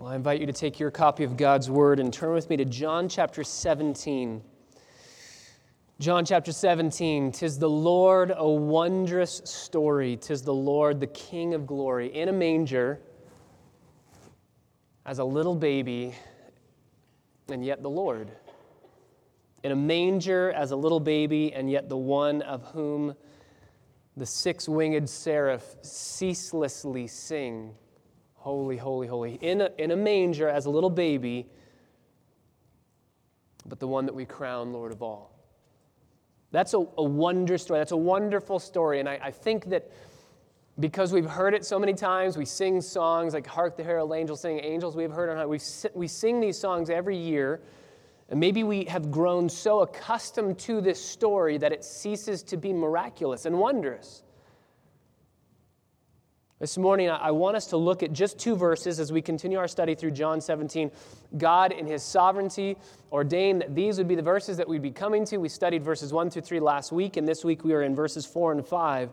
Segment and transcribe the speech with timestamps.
[0.00, 2.56] Well, I invite you to take your copy of God's Word and turn with me
[2.56, 4.42] to John chapter 17.
[5.98, 11.66] John chapter 17, tis the Lord a wondrous story, tis the Lord the King of
[11.66, 12.98] glory, in a manger
[15.04, 16.14] as a little baby,
[17.50, 18.30] and yet the Lord.
[19.64, 23.14] In a manger as a little baby, and yet the one of whom
[24.16, 27.74] the six winged seraph ceaselessly sing.
[28.40, 29.34] Holy, holy, holy.
[29.42, 31.46] In a, in a manger as a little baby,
[33.66, 35.38] but the one that we crown Lord of all.
[36.50, 37.80] That's a, a wonder story.
[37.80, 38.98] That's a wonderful story.
[38.98, 39.92] And I, I think that
[40.78, 44.40] because we've heard it so many times, we sing songs like Hark the Herald Angels
[44.40, 45.60] Sing, Angels we've heard on we
[45.92, 47.60] we sing these songs every year.
[48.30, 52.72] And maybe we have grown so accustomed to this story that it ceases to be
[52.72, 54.22] miraculous and wondrous.
[56.60, 59.66] This morning, I want us to look at just two verses as we continue our
[59.66, 60.90] study through John 17.
[61.38, 62.76] God, in His sovereignty,
[63.10, 65.38] ordained that these would be the verses that we'd be coming to.
[65.38, 68.26] We studied verses 1 through 3 last week, and this week we are in verses
[68.26, 69.10] 4 and 5.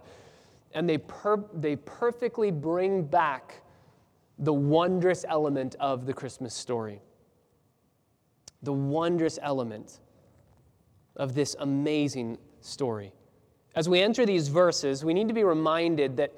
[0.74, 3.62] And they, per- they perfectly bring back
[4.40, 7.00] the wondrous element of the Christmas story.
[8.62, 10.02] The wondrous element
[11.16, 13.14] of this amazing story.
[13.74, 16.34] As we enter these verses, we need to be reminded that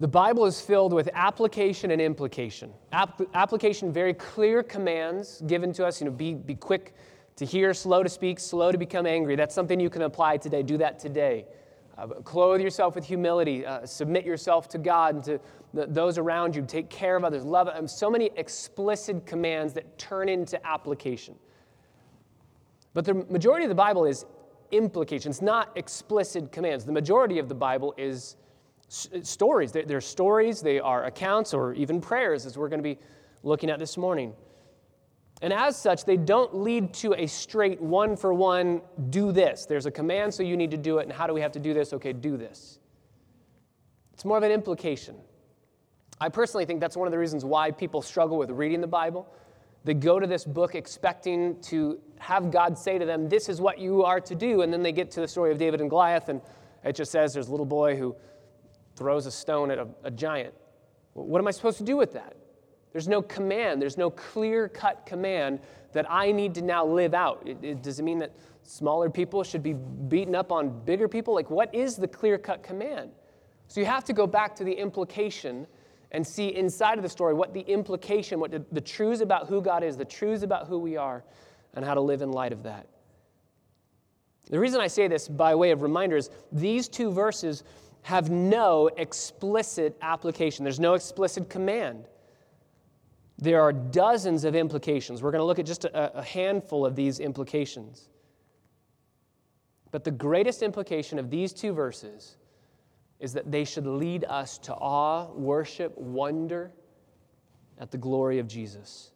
[0.00, 2.72] the Bible is filled with application and implication.
[2.90, 6.00] App- application, very clear commands given to us.
[6.00, 6.94] You know, be, be quick
[7.36, 9.36] to hear, slow to speak, slow to become angry.
[9.36, 10.62] That's something you can apply today.
[10.62, 11.44] Do that today.
[11.98, 13.66] Uh, clothe yourself with humility.
[13.66, 15.40] Uh, submit yourself to God and to
[15.72, 16.62] those around you.
[16.62, 17.44] Take care of others.
[17.44, 17.68] Love.
[17.68, 21.34] Um, so many explicit commands that turn into application.
[22.94, 24.24] But the majority of the Bible is
[24.70, 25.30] implication.
[25.30, 26.86] It's not explicit commands.
[26.86, 28.36] The majority of the Bible is
[28.90, 29.70] Uh, stories.
[29.72, 32.98] They're, they're stories, they are accounts, or even prayers, as we're going to be
[33.42, 34.32] looking at this morning.
[35.42, 39.64] And as such, they don't lead to a straight one for one, do this.
[39.64, 41.04] There's a command, so you need to do it.
[41.04, 41.92] And how do we have to do this?
[41.92, 42.78] Okay, do this.
[44.12, 45.16] It's more of an implication.
[46.20, 49.26] I personally think that's one of the reasons why people struggle with reading the Bible.
[49.84, 53.78] They go to this book expecting to have God say to them, This is what
[53.78, 54.60] you are to do.
[54.60, 56.42] And then they get to the story of David and Goliath, and
[56.84, 58.14] it just says there's a little boy who
[59.00, 60.52] throws a stone at a, a giant.
[61.14, 62.36] What am I supposed to do with that?
[62.92, 65.60] There's no command, there's no clear cut command
[65.92, 67.42] that I need to now live out.
[67.46, 71.32] It, it, does it mean that smaller people should be beaten up on bigger people?
[71.32, 73.10] Like, what is the clear cut command?
[73.68, 75.66] So you have to go back to the implication
[76.12, 79.62] and see inside of the story what the implication, what the, the truths about who
[79.62, 81.24] God is, the truths about who we are,
[81.72, 82.86] and how to live in light of that.
[84.50, 87.64] The reason I say this by way of reminder is these two verses
[88.02, 90.64] have no explicit application.
[90.64, 92.06] There's no explicit command.
[93.38, 95.22] There are dozens of implications.
[95.22, 98.08] We're going to look at just a, a, handful of these implications.
[99.90, 102.36] But the greatest implication of these two verses
[103.18, 106.72] is that they should lead us to awe, worship, wonder
[107.78, 109.12] at the glory of Jesus.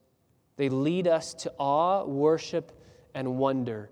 [0.57, 2.73] They lead us to awe, worship,
[3.15, 3.91] and wonder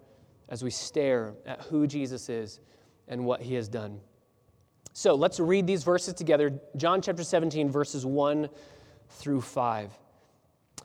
[0.48, 2.60] as we stare at who Jesus is
[3.08, 4.00] and what he has done.
[4.92, 6.52] So let's read these verses together.
[6.76, 8.48] John chapter 17, verses 1
[9.08, 9.90] through 5.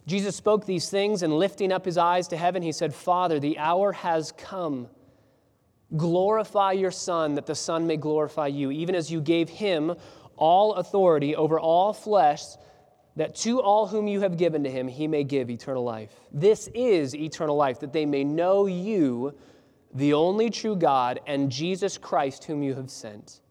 [0.06, 3.58] Jesus spoke these things, and lifting up his eyes to heaven, he said, Father, the
[3.58, 4.88] hour has come.
[5.96, 9.94] Glorify your Son, that the Son may glorify you, even as you gave him
[10.38, 12.44] all authority over all flesh,
[13.18, 16.12] that to all whom you have given to him, he may give eternal life.
[16.32, 19.34] This is eternal life, that they may know you,
[19.94, 23.42] the only true God, and Jesus Christ, whom you have sent.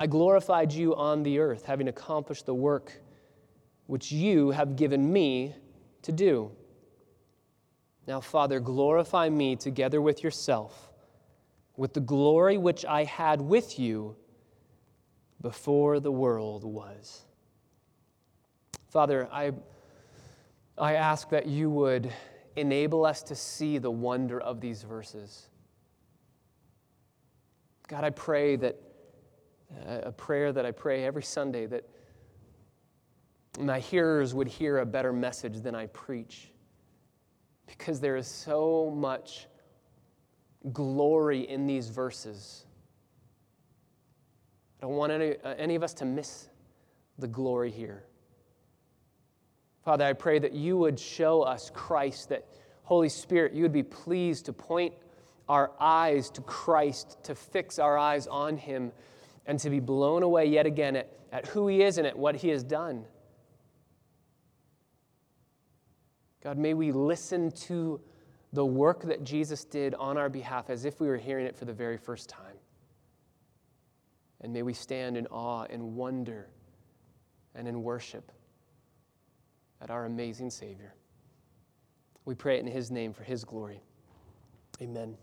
[0.00, 2.92] I glorified you on the earth, having accomplished the work
[3.86, 5.54] which you have given me
[6.02, 6.52] to do.
[8.06, 10.92] Now, Father, glorify me together with yourself,
[11.76, 14.16] with the glory which I had with you
[15.40, 17.24] before the world was.
[18.88, 19.52] Father, I,
[20.76, 22.12] I ask that you would
[22.56, 25.48] enable us to see the wonder of these verses.
[27.88, 28.87] God, I pray that
[29.86, 31.88] a prayer that I pray every Sunday that
[33.58, 36.50] my hearers would hear a better message than I preach.
[37.66, 39.46] Because there is so much
[40.72, 42.64] glory in these verses.
[44.80, 46.48] I don't want any, uh, any of us to miss
[47.18, 48.04] the glory here.
[49.84, 52.46] Father, I pray that you would show us Christ, that
[52.84, 54.94] Holy Spirit, you would be pleased to point
[55.48, 58.92] our eyes to Christ, to fix our eyes on Him
[59.46, 62.36] and to be blown away yet again at, at who He is and at what
[62.36, 63.04] He has done.
[66.42, 68.00] God, may we listen to
[68.52, 71.64] the work that Jesus did on our behalf as if we were hearing it for
[71.64, 72.56] the very first time.
[74.40, 76.48] And may we stand in awe and wonder
[77.54, 78.30] and in worship
[79.80, 80.94] at our amazing Savior.
[82.24, 83.82] We pray it in His name for His glory.
[84.80, 85.16] Amen.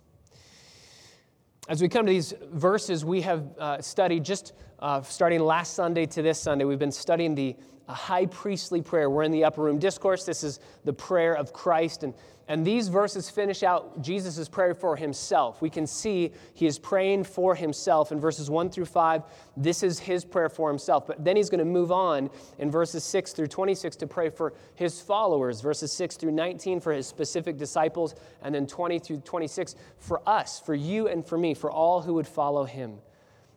[1.67, 6.06] As we come to these verses, we have uh, studied just uh, starting last Sunday
[6.06, 7.56] to this Sunday, we've been studying the
[7.88, 9.09] uh, high priestly prayer.
[9.09, 10.25] We're in the upper room discourse.
[10.25, 12.03] This is the prayer of Christ.
[12.03, 12.13] And
[12.47, 15.62] and these verses finish out Jesus' prayer for himself.
[15.62, 19.24] We can see he is praying for himself in verses 1 through 5.
[19.57, 21.07] This is his prayer for himself.
[21.07, 24.53] But then he's going to move on in verses 6 through 26 to pray for
[24.75, 28.13] his followers, verses 6 through 19 for his specific disciples,
[28.44, 32.13] and then 20 through 26 for us, for you and for me, for all who
[32.13, 33.00] would follow him.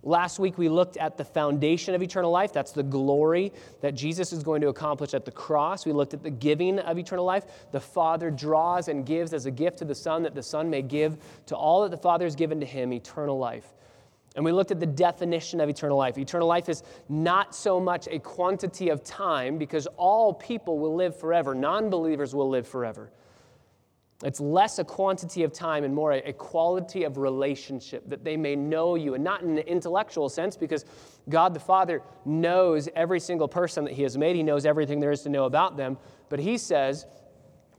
[0.05, 2.53] Last week, we looked at the foundation of eternal life.
[2.53, 5.85] That's the glory that Jesus is going to accomplish at the cross.
[5.85, 7.45] We looked at the giving of eternal life.
[7.73, 10.83] The Father draws and gives as a gift to the Son that the Son may
[10.83, 13.75] give to all that the Father has given to him eternal life.
[14.37, 16.17] And we looked at the definition of eternal life.
[16.17, 21.19] Eternal life is not so much a quantity of time because all people will live
[21.19, 23.11] forever, non believers will live forever.
[24.25, 28.57] It's less a quantity of time and more a, quality of relationship that they may
[28.57, 30.85] know you, and not in an intellectual sense, because
[31.29, 34.35] God the Father knows every single person that He has made.
[34.35, 35.99] He knows everything there is to know about them.
[36.31, 37.07] But He says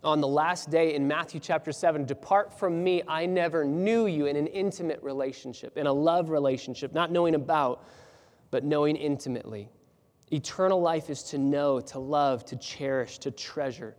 [0.01, 4.27] on the last day in Matthew chapter 7 Depart from me, I never knew you
[4.27, 7.85] in an intimate relationship, in a love relationship, not knowing about,
[8.49, 9.69] but knowing intimately.
[10.31, 13.95] Eternal life is to know, to love, to cherish, to treasure.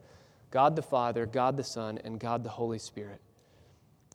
[0.50, 3.20] God the Father, God the Son, and God the Holy Spirit.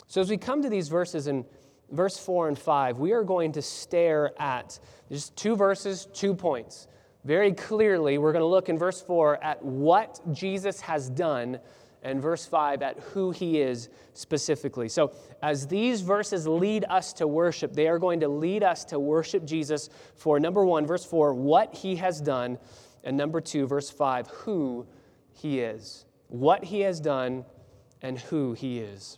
[0.07, 1.45] So as we come to these verses in
[1.91, 4.79] verse 4 and 5, we are going to stare at
[5.09, 6.87] just two verses, two points.
[7.23, 11.59] Very clearly, we're going to look in verse 4 at what Jesus has done,
[12.03, 14.87] and verse 5 at who he is specifically.
[14.89, 15.11] So,
[15.41, 19.43] as these verses lead us to worship, they are going to lead us to worship
[19.43, 22.59] Jesus for number one, verse 4, what he has done,
[23.03, 24.85] and number two, verse 5, who
[25.33, 26.05] he is
[26.39, 27.45] what he has done,
[28.01, 29.17] and who he is.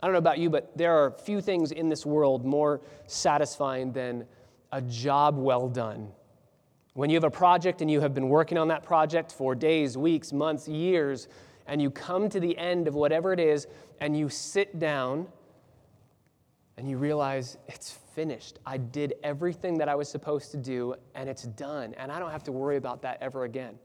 [0.00, 3.92] I don't know about you, but there are few things in this world more satisfying
[3.92, 4.26] than
[4.70, 6.08] a job well done.
[6.94, 9.98] When you have a project and you have been working on that project for days,
[9.98, 11.28] weeks, months, years,
[11.66, 13.66] and you come to the end of whatever it is,
[14.00, 15.26] and you sit down
[16.76, 18.60] and you realize it's finished.
[18.64, 22.30] I did everything that I was supposed to do, and it's done, and I don't
[22.30, 23.78] have to worry about that ever again.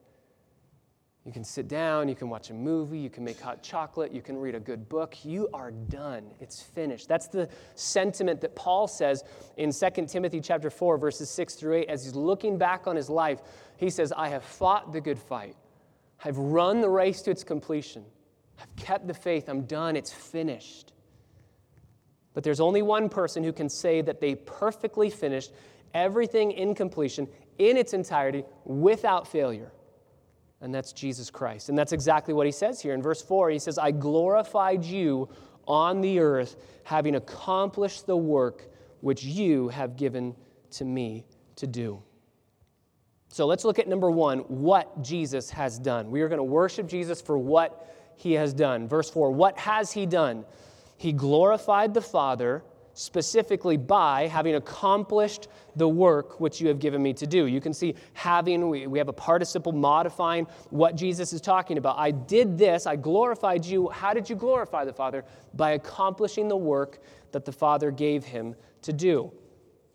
[1.26, 4.22] You can sit down, you can watch a movie, you can make hot chocolate, you
[4.22, 5.24] can read a good book.
[5.24, 6.26] You are done.
[6.42, 7.08] It's finished.
[7.08, 9.24] That's the sentiment that Paul says
[9.56, 13.10] in 2 Timothy chapter 4 verses 6 through 8 as he's looking back on his
[13.10, 13.42] life.
[13.78, 15.56] He says, "I have fought the good fight.
[16.26, 18.06] I've run the race to its completion.
[18.60, 19.48] I've kept the faith.
[19.48, 19.96] I'm done.
[19.96, 20.92] It's finished."
[22.34, 25.54] But there's only one person who can say that they perfectly finished
[25.94, 27.30] everything in completion
[27.60, 29.72] in its entirety without failure
[30.64, 31.68] and that's Jesus Christ.
[31.68, 33.50] And that's exactly what he says here in verse 4.
[33.50, 35.28] He says, I glorified you
[35.68, 38.64] on the earth, having accomplished the work
[39.02, 40.34] which you have given
[40.72, 41.26] to me
[41.58, 42.02] to do.
[43.28, 46.10] So let's look at number one what Jesus has done.
[46.10, 48.88] We are going to worship Jesus for what he has done.
[48.88, 50.46] Verse 4 What has he done?
[50.96, 57.14] He glorified the Father specifically by having accomplished the work which you have given me
[57.14, 57.48] to do.
[57.48, 61.98] You can see having, we, we have a participle modifying what Jesus is talking about.
[61.98, 63.90] I did this, I glorified you.
[63.90, 65.26] How did you glorify the Father?
[65.54, 67.00] By accomplishing the work
[67.32, 69.32] that the Father gave him to do.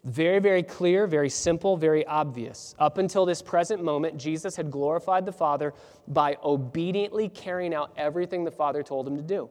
[0.05, 2.75] Very, very clear, very simple, very obvious.
[2.79, 5.75] Up until this present moment, Jesus had glorified the Father
[6.07, 9.51] by obediently carrying out everything the Father told him to do.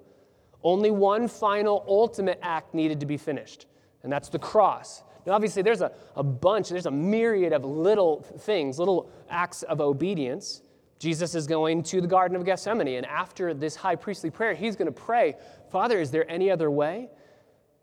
[0.64, 3.68] Only one final ultimate act needed to be finished,
[4.04, 5.04] and that's the cross.
[5.26, 9.82] Now, obviously, there's a, a bunch, there's a myriad of little things, little acts of
[9.82, 10.62] obedience.
[11.00, 14.76] Jesus is going to the Garden of Gethsemane, and after this high priestly prayer, he's
[14.76, 15.36] going to pray,
[15.70, 17.10] Father, is there any other way?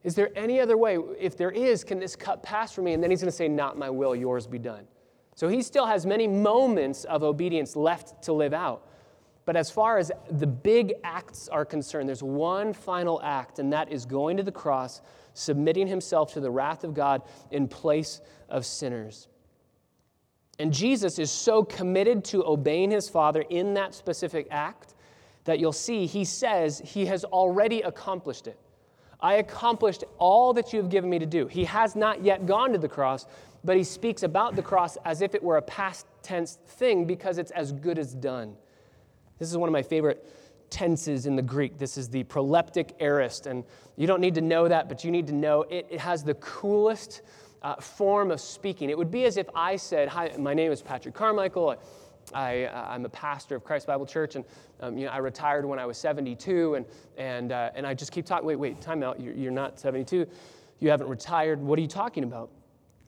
[0.02, 0.98] Is there any other way?
[1.18, 2.92] If there is, can this cup pass from me?
[2.92, 4.86] And then he's going to say, Not my will, yours be done.
[5.34, 8.86] So he still has many moments of obedience left to live out.
[9.44, 13.92] But as far as the big acts are concerned, there's one final act, and that
[13.92, 15.02] is going to the cross,
[15.34, 19.28] submitting himself to the wrath of God in place of sinners.
[20.58, 24.94] And Jesus is so committed to obeying his Father in that specific act
[25.44, 28.58] that you'll see he says he has already accomplished it.
[29.20, 31.46] I accomplished all that you have given me to do.
[31.46, 33.26] He has not yet gone to the cross,
[33.62, 37.38] but he speaks about the cross as if it were a past tense thing because
[37.38, 38.54] it's as good as done.
[39.38, 40.26] This is one of my favorite
[40.70, 41.78] tenses in the Greek.
[41.78, 43.46] This is the proleptic aorist.
[43.46, 43.64] And
[43.96, 46.34] you don't need to know that, but you need to know it, it has the
[46.34, 47.22] coolest
[47.62, 48.90] uh, form of speaking.
[48.90, 51.76] It would be as if I said, Hi, my name is Patrick Carmichael.
[52.32, 54.44] I, am uh, a pastor of Christ Bible Church, and
[54.80, 56.86] um, you know, I retired when I was 72, and,
[57.18, 58.46] and, uh, and I just keep talking.
[58.46, 59.20] Wait, wait, time out.
[59.20, 60.26] You're, you're not 72.
[60.80, 61.60] You haven't retired.
[61.60, 62.50] What are you talking about?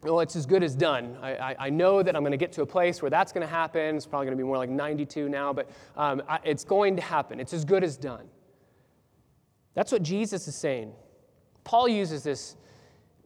[0.03, 1.17] Well, it's as good as done.
[1.21, 3.47] I, I, I know that I'm going to get to a place where that's going
[3.47, 3.97] to happen.
[3.97, 7.03] It's probably going to be more like 92 now, but um, I, it's going to
[7.03, 7.41] happen.
[7.41, 8.27] It's as good as done.
[9.75, 10.93] That's what Jesus is saying.
[11.65, 12.57] Paul uses this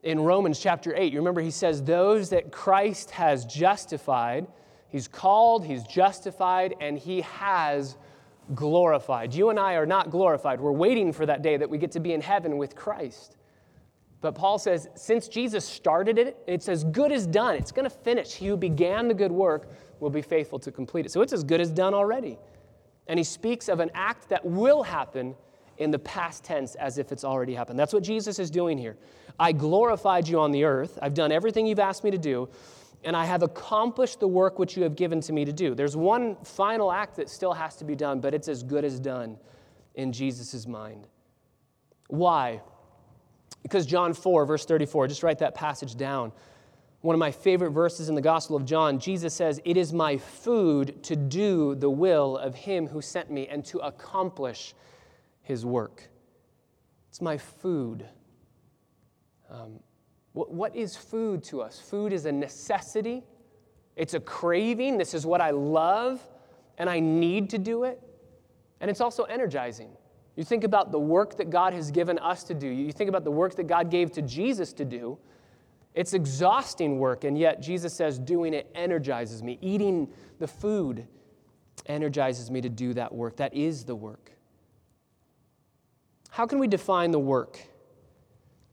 [0.02, 1.12] in Romans chapter 8.
[1.12, 4.46] You remember he says, Those that Christ has justified,
[4.88, 7.96] he's called, he's justified, and he has
[8.54, 9.34] glorified.
[9.34, 10.60] You and I are not glorified.
[10.60, 13.36] We're waiting for that day that we get to be in heaven with Christ.
[14.20, 17.56] But Paul says, since Jesus started it, it's as good as done.
[17.56, 18.34] It's going to finish.
[18.34, 21.12] He who began the good work will be faithful to complete it.
[21.12, 22.38] So it's as good as done already.
[23.06, 25.34] And he speaks of an act that will happen
[25.78, 27.78] in the past tense as if it's already happened.
[27.78, 28.98] That's what Jesus is doing here.
[29.38, 30.98] I glorified you on the earth.
[31.00, 32.50] I've done everything you've asked me to do,
[33.02, 35.74] and I have accomplished the work which you have given to me to do.
[35.74, 39.00] There's one final act that still has to be done, but it's as good as
[39.00, 39.38] done
[39.94, 41.06] in Jesus' mind.
[42.08, 42.60] Why?
[43.62, 46.32] Because John 4, verse 34, just write that passage down.
[47.02, 50.18] One of my favorite verses in the Gospel of John, Jesus says, It is my
[50.18, 54.74] food to do the will of him who sent me and to accomplish
[55.42, 56.08] his work.
[57.08, 58.06] It's my food.
[59.50, 59.80] Um,
[60.32, 61.80] what, what is food to us?
[61.80, 63.24] Food is a necessity,
[63.96, 64.96] it's a craving.
[64.96, 66.22] This is what I love,
[66.78, 68.00] and I need to do it.
[68.80, 69.90] And it's also energizing.
[70.40, 73.24] You think about the work that God has given us to do, you think about
[73.24, 75.18] the work that God gave to Jesus to do.
[75.94, 79.58] It's exhausting work, and yet Jesus says doing it energizes me.
[79.60, 81.06] Eating the food
[81.84, 83.36] energizes me to do that work.
[83.36, 84.32] That is the work.
[86.30, 87.60] How can we define the work?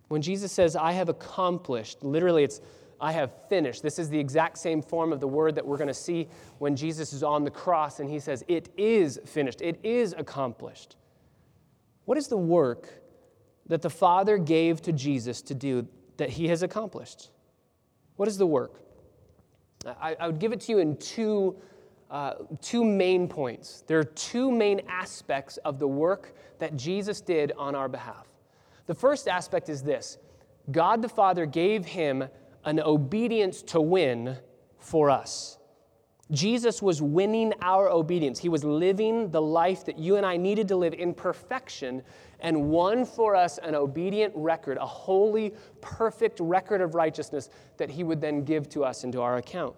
[0.07, 2.61] When Jesus says, I have accomplished, literally it's,
[3.01, 3.83] I have finished.
[3.83, 6.77] This is the exact same form of the word that we're going to see when
[6.77, 10.95] Jesus is on the cross and he says, It is finished, it is accomplished.
[12.07, 12.87] What is the work
[13.65, 15.85] that the Father gave to Jesus to do
[16.15, 17.31] that he has accomplished?
[18.15, 18.79] What is the work?
[19.85, 21.57] I, I would give it to you in two,
[22.09, 23.83] uh, two main points.
[23.87, 28.25] There are two main aspects of the work that Jesus did on our behalf.
[28.85, 30.17] The first aspect is this
[30.71, 32.23] God the Father gave him
[32.63, 34.37] an obedience to win
[34.79, 35.56] for us.
[36.31, 38.37] Jesus was winning our obedience.
[38.37, 42.03] He was living the life that you and I needed to live in perfection
[42.41, 48.03] and won for us an obedient record, a holy, perfect record of righteousness that He
[48.03, 49.75] would then give to us into our account.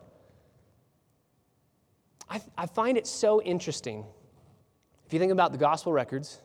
[2.29, 4.03] I, I find it so interesting.
[5.05, 6.39] If you think about the gospel records,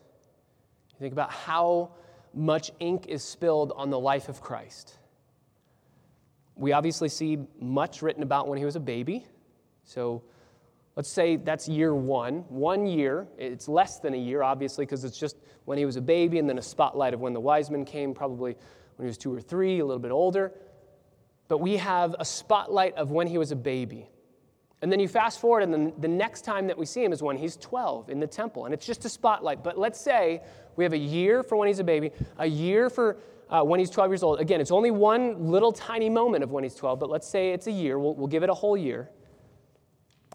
[0.93, 1.93] you think about how
[2.35, 4.99] much ink is spilled on the life of Christ.
[6.57, 9.27] We obviously see much written about when he was a baby
[9.85, 10.23] so
[10.97, 12.45] let's say that's year one.
[12.49, 16.03] One year, it's less than a year, obviously, because it's just when he was a
[16.03, 18.57] baby, and then a spotlight of when the wise men came, probably
[18.97, 20.53] when he was two or three, a little bit older.
[21.49, 24.09] But we have a spotlight of when he was a baby.
[24.83, 27.23] And then you fast forward, and then the next time that we see him is
[27.23, 28.67] when he's 12 in the temple.
[28.67, 29.65] And it's just a spotlight.
[29.65, 30.43] But let's say
[30.77, 33.17] we have a year for when he's a baby, a year for
[33.49, 34.41] uh, when he's 12 years old.
[34.41, 37.67] Again, it's only one little tiny moment of when he's 12, but let's say it's
[37.67, 37.99] a year.
[37.99, 39.11] We'll, we'll give it a whole year.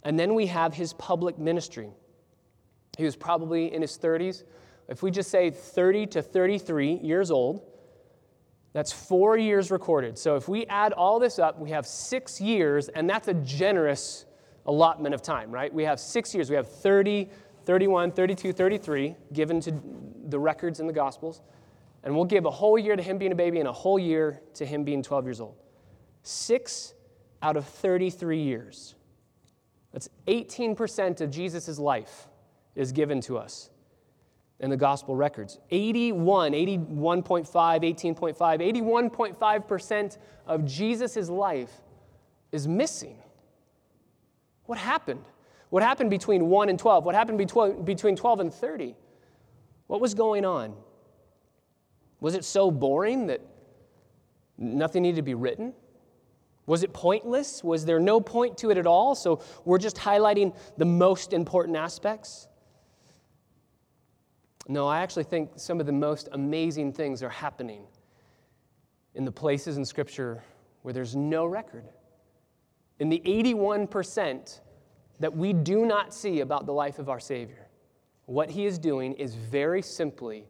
[0.04, 1.90] And then we have his public ministry.
[2.98, 4.44] He was probably in his 30s.
[4.88, 7.62] If we just say 30 to 33 years old,
[8.74, 10.18] that's four years recorded.
[10.18, 14.26] So if we add all this up, we have six years, and that's a generous
[14.66, 15.74] allotment of time, right?
[15.74, 16.50] We have six years.
[16.50, 17.30] We have 30,
[17.66, 19.74] 31, 32, 33 given to
[20.28, 21.42] the records in the Gospels.
[22.04, 24.42] And we'll give a whole year to him being a baby and a whole year
[24.56, 25.56] to him being 12 years old.
[26.24, 26.94] Six
[27.42, 28.96] out of 33 years.
[30.00, 32.30] That's 18% of Jesus' life
[32.74, 33.70] is given to us
[34.62, 35.60] in the gospel records.
[35.72, 41.82] 81, 81.5, 18.5, 81.5% of Jesus' life
[42.54, 43.18] is missing.
[44.68, 45.26] What happened?
[45.70, 47.04] What happened between 1 and 12?
[47.04, 47.38] What happened
[47.86, 48.96] between 12 and 30?
[49.88, 50.78] What was going on?
[52.22, 53.42] Was it so boring that
[54.58, 55.74] nothing needed to be written?
[56.70, 57.64] Was it pointless?
[57.64, 59.16] Was there no point to it at all?
[59.16, 62.48] So we're just highlighting the most important aspects?
[64.68, 67.88] No, I actually think some of the most amazing things are happening
[69.16, 70.44] in the places in Scripture
[70.84, 71.86] where there's no record.
[73.00, 74.60] In the 81%,
[75.20, 77.68] that we do not see about the life of our Savior,
[78.28, 80.46] what he is doing is very simply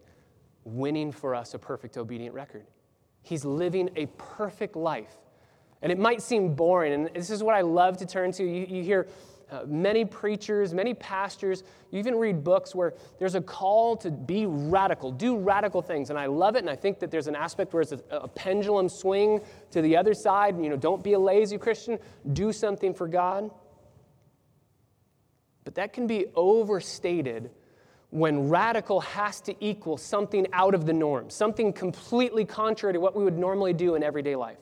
[0.66, 2.66] winning for us a perfect obedient record.
[3.22, 5.16] He's living a perfect life.
[5.82, 8.44] And it might seem boring, and this is what I love to turn to.
[8.44, 9.08] You, you hear
[9.52, 14.46] uh, many preachers, many pastors, you even read books where there's a call to be
[14.46, 16.10] radical, do radical things.
[16.10, 18.28] And I love it, and I think that there's an aspect where it's a, a
[18.28, 20.62] pendulum swing to the other side.
[20.62, 21.98] You know, don't be a lazy Christian,
[22.34, 23.50] do something for God.
[25.64, 27.50] But that can be overstated
[28.12, 33.16] when radical has to equal something out of the norm, something completely contrary to what
[33.16, 34.58] we would normally do in everyday life.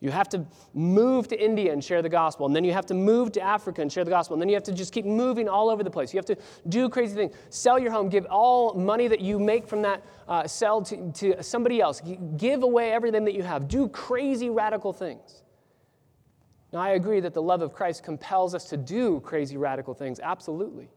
[0.00, 2.94] You have to move to India and share the gospel, and then you have to
[2.94, 5.48] move to Africa and share the gospel, and then you have to just keep moving
[5.48, 6.12] all over the place.
[6.12, 6.36] You have to
[6.68, 7.34] do crazy things.
[7.48, 11.42] Sell your home, give all money that you make from that, uh, sell to, to
[11.42, 12.02] somebody else.
[12.36, 13.68] Give away everything that you have.
[13.68, 15.42] Do crazy, radical things.
[16.74, 20.20] Now, I agree that the love of Christ compels us to do crazy, radical things,
[20.20, 20.90] absolutely.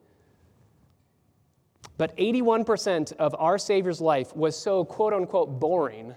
[1.97, 6.15] But 81% of our Savior's life was so quote unquote boring,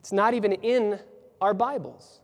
[0.00, 0.98] it's not even in
[1.40, 2.20] our Bibles.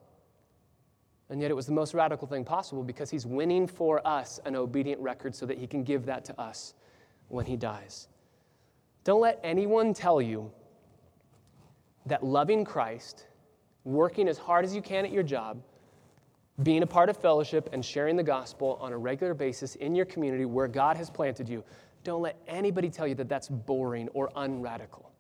[1.31, 4.55] And yet it was the most radical thing possible because he's winning for us an
[4.55, 6.75] obedient record so that he can give that to us
[7.29, 8.09] when he dies.
[9.05, 10.51] Don't let anyone tell you
[12.07, 13.27] that loving Christ,
[13.85, 15.63] working as hard as you can at your job,
[16.63, 20.05] being a part of fellowship, and sharing the gospel on a regular basis in your
[20.05, 21.65] community where God has planted you,
[22.05, 25.11] don't let anybody tell you that that's boring or unradical.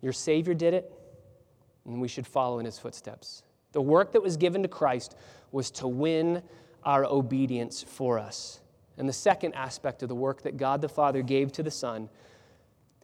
[0.00, 0.92] Your Savior did it,
[1.84, 3.42] and we should follow in his footsteps.
[3.72, 5.16] The work that was given to Christ
[5.50, 6.42] was to win
[6.84, 8.60] our obedience for us.
[8.98, 12.08] And the second aspect of the work that God the Father gave to the Son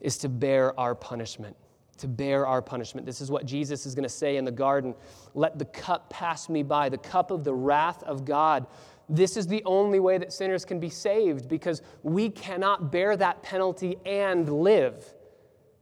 [0.00, 1.56] is to bear our punishment.
[1.98, 3.06] To bear our punishment.
[3.06, 4.94] This is what Jesus is going to say in the garden
[5.34, 8.66] Let the cup pass me by, the cup of the wrath of God
[9.08, 13.42] this is the only way that sinners can be saved because we cannot bear that
[13.42, 15.14] penalty and live.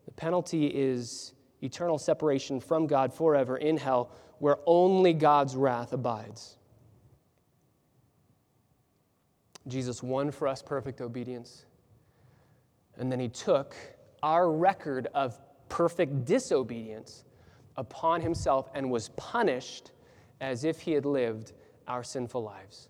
[0.05, 6.57] The penalty is eternal separation from God forever in hell, where only God's wrath abides.
[9.67, 11.65] Jesus won for us perfect obedience,
[12.99, 13.75] and then he took
[14.23, 15.39] our record of
[15.69, 17.25] perfect disobedience
[17.77, 19.91] upon himself and was punished
[20.41, 21.53] as if he had lived
[21.89, 22.89] our sinful lives.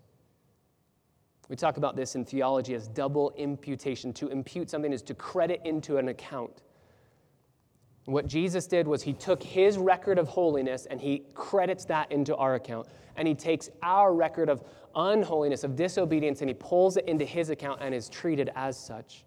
[1.49, 4.11] We talk about this in theology as double imputation.
[4.13, 6.61] To impute something is to credit into an account.
[8.07, 12.35] What Jesus did was he took his record of holiness and he credits that into
[12.35, 12.87] our account.
[13.17, 14.63] And he takes our record of
[14.95, 19.25] unholiness, of disobedience, and he pulls it into his account and is treated as such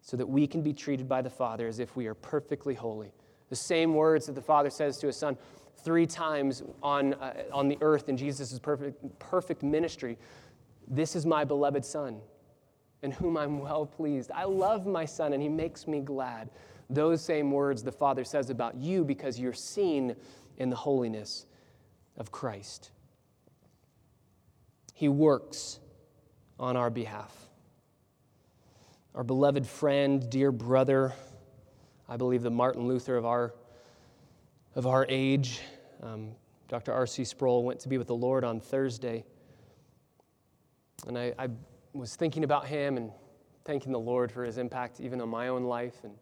[0.00, 3.12] so that we can be treated by the Father as if we are perfectly holy.
[3.50, 5.36] The same words that the Father says to his Son
[5.76, 10.16] three times on, uh, on the earth in Jesus' perfect, perfect ministry
[10.90, 12.20] this is my beloved Son,
[13.02, 14.30] in whom I'm well pleased.
[14.32, 16.50] I love my Son, and he makes me glad.
[16.90, 20.16] Those same words the Father says about you because you're seen
[20.56, 21.46] in the holiness
[22.16, 22.90] of Christ.
[24.94, 25.78] He works
[26.58, 27.32] on our behalf.
[29.14, 31.12] Our beloved friend, dear brother,
[32.08, 33.54] I believe the Martin Luther of our,
[34.74, 35.60] of our age,
[36.02, 36.30] um,
[36.68, 36.92] Dr.
[36.92, 37.24] R.C.
[37.24, 39.24] Sproul, went to be with the Lord on Thursday.
[41.06, 41.48] And I, I
[41.92, 43.10] was thinking about him and
[43.64, 46.14] thanking the Lord for his impact even on my own life and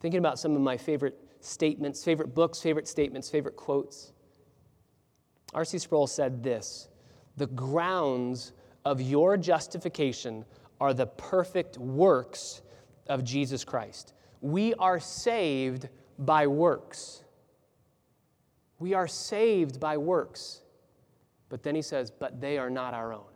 [0.00, 4.12] thinking about some of my favorite statements, favorite books, favorite statements, favorite quotes.
[5.54, 5.78] R.C.
[5.78, 6.88] Sproul said this
[7.36, 8.52] The grounds
[8.84, 10.44] of your justification
[10.80, 12.62] are the perfect works
[13.06, 14.14] of Jesus Christ.
[14.40, 15.88] We are saved
[16.18, 17.24] by works.
[18.78, 20.62] We are saved by works.
[21.50, 23.29] But then he says, but they are not our own.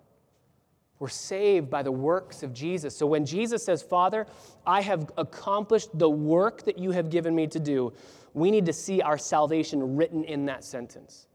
[0.98, 2.96] We're saved by the works of Jesus.
[2.96, 4.26] So when Jesus says, Father,
[4.66, 7.92] I have accomplished the work that you have given me to do,
[8.32, 11.26] we need to see our salvation written in that sentence.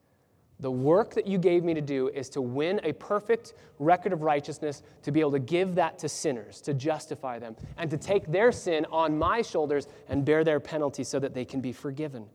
[0.61, 4.23] The work that you gave me to do is to win a perfect record of
[4.23, 8.29] righteousness, to be able to give that to sinners, to justify them, and to take
[8.29, 12.25] their sin on my shoulders and bear their penalty so that they can be forgiven.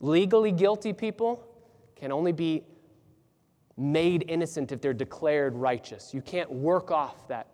[0.00, 1.42] Legally guilty people
[1.94, 2.62] can only be
[3.76, 6.14] made innocent if they're declared righteous.
[6.14, 7.48] You can't work off that,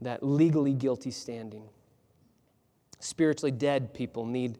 [0.00, 1.68] that legally guilty standing.
[3.00, 4.58] Spiritually dead people need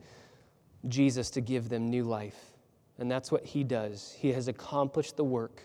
[0.89, 2.39] Jesus to give them new life.
[2.99, 4.17] And that's what he does.
[4.19, 5.63] He has accomplished the work.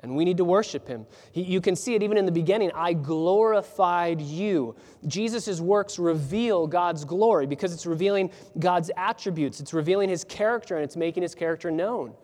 [0.00, 1.06] And we need to worship him.
[1.32, 2.70] He, you can see it even in the beginning.
[2.74, 4.76] I glorified you.
[5.06, 10.84] Jesus' works reveal God's glory because it's revealing God's attributes, it's revealing his character, and
[10.84, 12.14] it's making his character known.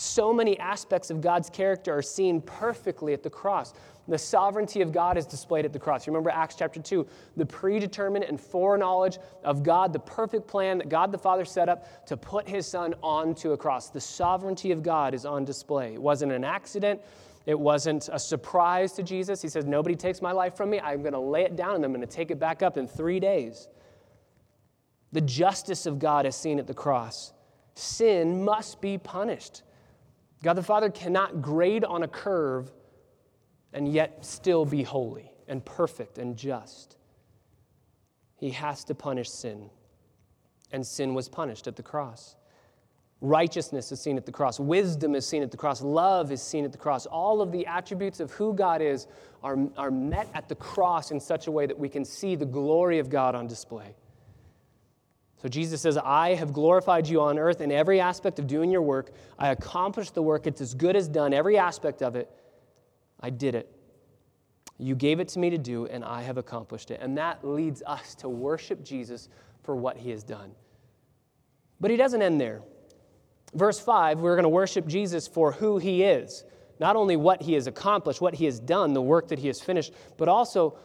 [0.00, 3.74] So many aspects of God's character are seen perfectly at the cross.
[4.08, 6.06] The sovereignty of God is displayed at the cross.
[6.06, 11.12] Remember Acts chapter 2, the predetermined and foreknowledge of God, the perfect plan that God
[11.12, 13.90] the Father set up to put his son onto a cross.
[13.90, 15.92] The sovereignty of God is on display.
[15.92, 17.02] It wasn't an accident,
[17.44, 19.42] it wasn't a surprise to Jesus.
[19.42, 20.80] He says, Nobody takes my life from me.
[20.80, 22.88] I'm going to lay it down and I'm going to take it back up in
[22.88, 23.68] three days.
[25.12, 27.34] The justice of God is seen at the cross.
[27.74, 29.62] Sin must be punished.
[30.42, 32.72] God the Father cannot grade on a curve
[33.72, 36.96] and yet still be holy and perfect and just.
[38.36, 39.68] He has to punish sin,
[40.72, 42.36] and sin was punished at the cross.
[43.20, 44.58] Righteousness is seen at the cross.
[44.58, 45.82] Wisdom is seen at the cross.
[45.82, 47.04] Love is seen at the cross.
[47.04, 49.06] All of the attributes of who God is
[49.42, 52.46] are, are met at the cross in such a way that we can see the
[52.46, 53.94] glory of God on display.
[55.42, 58.82] So Jesus says, I have glorified you on earth in every aspect of doing your
[58.82, 59.12] work.
[59.38, 60.46] I accomplished the work.
[60.46, 62.30] It's as good as done, every aspect of it.
[63.20, 63.74] I did it.
[64.76, 67.00] You gave it to me to do, and I have accomplished it.
[67.02, 69.28] And that leads us to worship Jesus
[69.62, 70.52] for what he has done.
[71.80, 72.60] But he doesn't end there.
[73.54, 76.44] Verse 5, we're going to worship Jesus for who he is.
[76.78, 79.60] Not only what he has accomplished, what he has done, the work that he has
[79.60, 80.78] finished, but also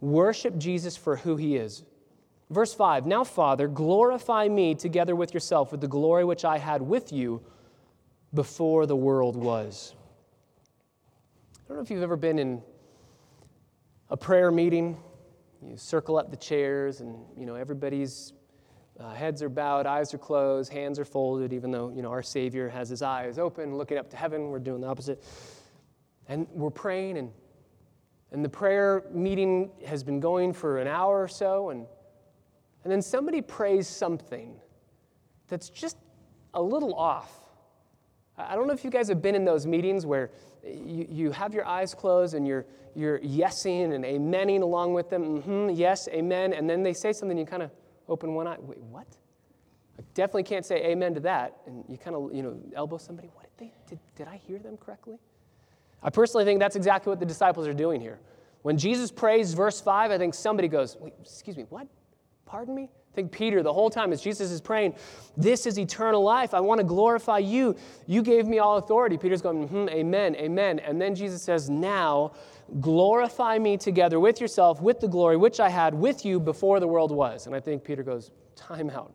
[0.00, 1.84] worship Jesus for who he is.
[2.50, 6.82] Verse 5 Now, Father, glorify me together with yourself with the glory which I had
[6.82, 7.42] with you
[8.34, 9.94] before the world was.
[11.54, 12.62] I don't know if you've ever been in
[14.08, 14.96] a prayer meeting.
[15.66, 18.32] You circle up the chairs, and you know everybody's
[19.00, 21.52] uh, heads are bowed, eyes are closed, hands are folded.
[21.52, 24.60] Even though you know our Savior has his eyes open, looking up to heaven, we're
[24.60, 25.24] doing the opposite.
[26.28, 27.32] And we're praying, and
[28.30, 31.86] and the prayer meeting has been going for an hour or so, and
[32.86, 34.54] and then somebody prays something
[35.48, 35.96] that's just
[36.54, 37.32] a little off.
[38.38, 40.30] I don't know if you guys have been in those meetings where
[40.62, 45.42] you, you have your eyes closed and you're, you're yesing and amening along with them.
[45.42, 46.52] Mm-hmm, yes, amen.
[46.52, 47.72] And then they say something, you kind of
[48.08, 48.54] open one eye.
[48.60, 49.08] Wait, what?
[49.98, 51.56] I definitely can't say amen to that.
[51.66, 53.30] And you kind of, you know, elbow somebody.
[53.34, 55.18] What did they, did, did I hear them correctly?
[56.04, 58.20] I personally think that's exactly what the disciples are doing here.
[58.62, 61.88] When Jesus prays verse 5, I think somebody goes, wait, excuse me, what?
[62.46, 62.84] Pardon me?
[62.84, 64.94] I think Peter, the whole time as Jesus is praying,
[65.36, 66.54] This is eternal life.
[66.54, 67.76] I want to glorify you.
[68.06, 69.18] You gave me all authority.
[69.18, 70.78] Peter's going, mm-hmm, Amen, amen.
[70.78, 72.32] And then Jesus says, Now
[72.80, 76.86] glorify me together with yourself, with the glory which I had with you before the
[76.86, 77.46] world was.
[77.46, 79.14] And I think Peter goes, Time out.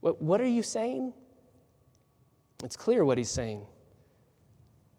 [0.00, 1.12] What, what are you saying?
[2.62, 3.66] It's clear what he's saying.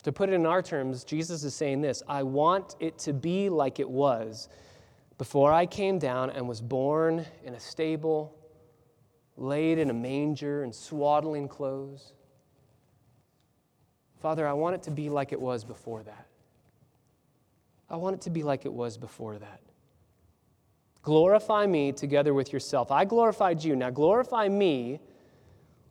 [0.03, 3.49] To put it in our terms, Jesus is saying this I want it to be
[3.49, 4.49] like it was
[5.17, 8.35] before I came down and was born in a stable,
[9.37, 12.13] laid in a manger and swaddling clothes.
[14.21, 16.27] Father, I want it to be like it was before that.
[17.89, 19.61] I want it to be like it was before that.
[21.03, 22.91] Glorify me together with yourself.
[22.91, 23.75] I glorified you.
[23.75, 24.99] Now glorify me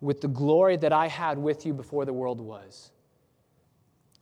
[0.00, 2.90] with the glory that I had with you before the world was.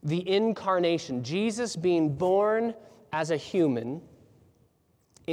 [0.02, 2.74] The incarnation, Jesus being born
[3.12, 4.02] as a human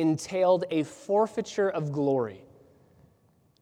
[0.02, 2.44] entailed a forfeiture of glory.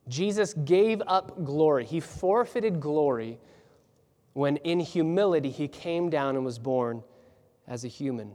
[0.08, 1.86] Jesus gave up glory.
[1.86, 3.39] He forfeited glory
[4.34, 7.04] when, in humility, he came down and was born
[7.67, 8.34] as a human.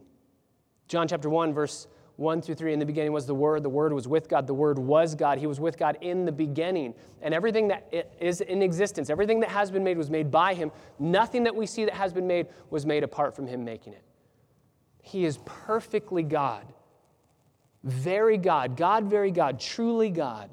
[0.89, 1.87] John chapter 1, verse
[2.17, 4.55] 1 through 3 In the beginning was the Word, the Word was with God, the
[4.55, 5.39] Word was God.
[5.39, 6.95] He was with God in the beginning.
[7.23, 10.73] And everything that is in existence, everything that has been made was made by Him.
[10.99, 14.03] Nothing that we see that has been made was made apart from Him making it.
[15.03, 16.65] He is perfectly God
[17.85, 20.51] very God, God, very God, truly God.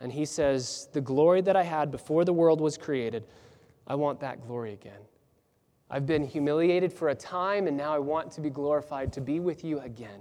[0.00, 3.24] And he says, The glory that I had before the world was created,
[3.86, 5.00] I want that glory again.
[5.90, 9.40] I've been humiliated for a time, and now I want to be glorified, to be
[9.40, 10.20] with you again.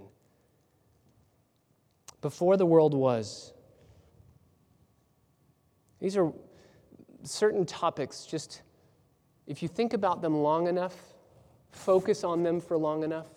[2.22, 3.54] Before the world was.
[6.00, 6.32] These are
[7.24, 8.62] certain topics, just
[9.48, 10.96] if you think about them long enough,
[11.72, 13.28] focus on them for long enough,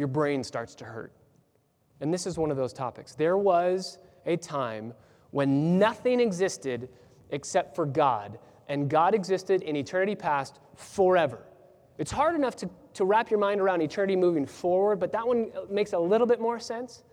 [0.00, 1.12] your brain starts to hurt.
[2.00, 3.14] And this is one of those topics.
[3.14, 4.94] There was a time
[5.30, 6.88] when nothing existed
[7.28, 11.44] except for God, and God existed in eternity past forever.
[11.98, 15.50] It's hard enough to, to wrap your mind around eternity moving forward, but that one
[15.68, 17.04] makes a little bit more sense.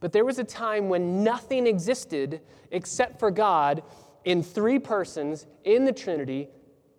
[0.00, 2.40] But there was a time when nothing existed
[2.72, 3.84] except for God
[4.24, 6.48] in three persons in the Trinity.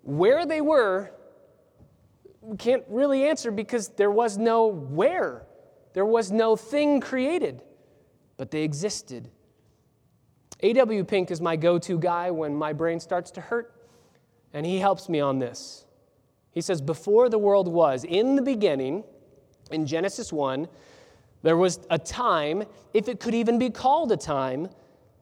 [0.03, 1.18] Where they were, we
[2.57, 5.45] can't really answer because there was no where.
[5.93, 7.61] There was no thing created,
[8.37, 9.29] but they existed.
[10.61, 11.03] A.W.
[11.03, 13.73] Pink is my go to guy when my brain starts to hurt,
[14.53, 15.85] and he helps me on this.
[16.51, 19.03] He says, Before the world was, in the beginning,
[19.71, 20.67] in Genesis 1,
[21.41, 24.69] there was a time, if it could even be called a time,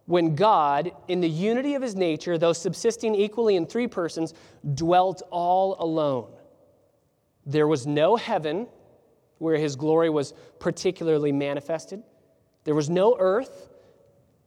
[0.06, 4.34] when God, in the unity of his nature, though subsisting equally in three persons,
[4.74, 6.32] dwelt all alone.
[7.48, 8.68] There was no heaven
[9.40, 12.04] where his glory was particularly manifested,
[12.66, 13.70] there was no earth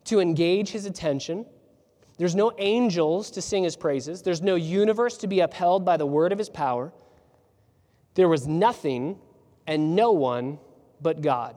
[0.05, 1.47] to engage his attention.
[2.19, 4.21] There's no angels to sing his praises.
[4.21, 6.93] There's no universe to be upheld by the word of his power.
[8.15, 9.19] There was nothing
[9.67, 10.59] and no one
[11.01, 11.57] but God.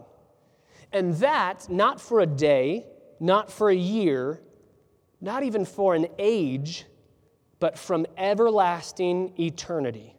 [0.94, 2.86] And that, not for a day,
[3.20, 4.40] not for a year,
[5.20, 6.86] not even for an age,
[7.60, 10.16] but from everlasting eternity.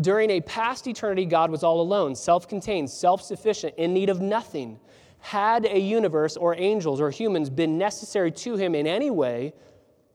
[0.00, 4.20] During a past eternity, God was all alone, self contained, self sufficient, in need of
[4.20, 4.78] nothing.
[5.20, 9.54] Had a universe or angels or humans been necessary to him in any way,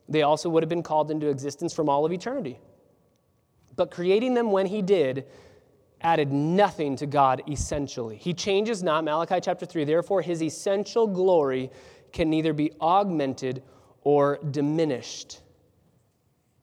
[0.08, 2.60] they also would have been called into existence from all of eternity.
[3.76, 5.26] But creating them when he did
[6.02, 8.18] added nothing to God essentially.
[8.18, 11.72] He changes not, Malachi chapter 3, therefore his essential glory
[12.12, 13.64] can neither be augmented
[14.04, 15.42] or diminished.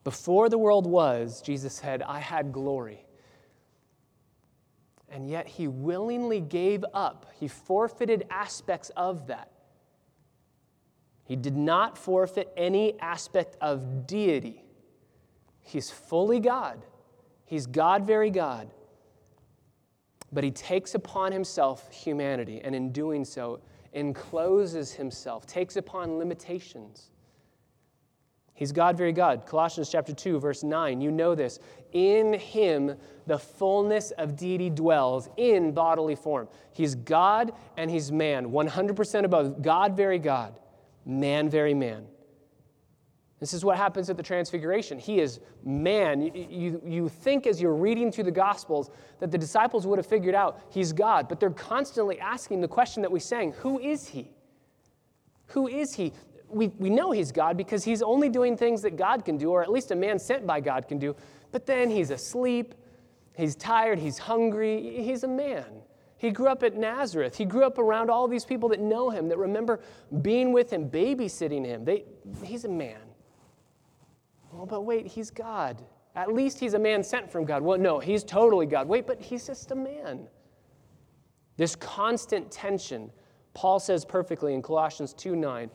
[0.05, 3.05] Before the world was, Jesus said, I had glory.
[5.11, 9.51] And yet he willingly gave up, he forfeited aspects of that.
[11.25, 14.65] He did not forfeit any aspect of deity.
[15.61, 16.85] He's fully God,
[17.45, 18.71] he's God, very God.
[20.31, 23.61] But he takes upon himself humanity, and in doing so,
[23.95, 27.11] encloses himself, takes upon limitations.
[28.59, 29.47] He's God, very God.
[29.47, 31.01] Colossians chapter 2, verse 9.
[31.01, 31.61] You know this.
[31.93, 32.97] In him,
[33.29, 36.49] the fullness of deity dwells in bodily form.
[36.73, 39.63] He's God and he's man, 100% above.
[39.63, 40.59] God, very God.
[41.07, 42.07] Man, very man.
[43.39, 44.99] This is what happens at the Transfiguration.
[44.99, 46.21] He is man.
[46.21, 48.91] You, you, you, think as you're reading through the Gospels
[49.21, 53.03] that the disciples would have figured out he's God, but they're constantly asking the question
[53.03, 54.33] that we sang Who is he?
[55.47, 56.13] Who is he?
[56.49, 59.63] We, we know he's God because he's only doing things that God can do, or
[59.63, 61.15] at least a man sent by God can do.
[61.53, 62.75] But then he's asleep,
[63.35, 65.83] he's tired, he's hungry, he's a man.
[66.17, 67.37] He grew up at Nazareth.
[67.37, 69.81] He grew up around all these people that know him, that remember
[70.21, 71.85] being with him, babysitting him.
[71.85, 72.05] They,
[72.43, 72.99] he's a man.
[74.51, 75.81] Well, but wait, he's God.
[76.17, 77.63] At least he's a man sent from God.
[77.63, 78.89] Well, no, he's totally God.
[78.89, 80.27] Wait, but he's just a man.
[81.57, 83.13] This constant tension,
[83.55, 85.71] Paul says perfectly in Colossians 2 9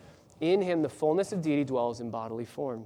[0.51, 2.85] in him, the fullness of deity dwells in bodily form.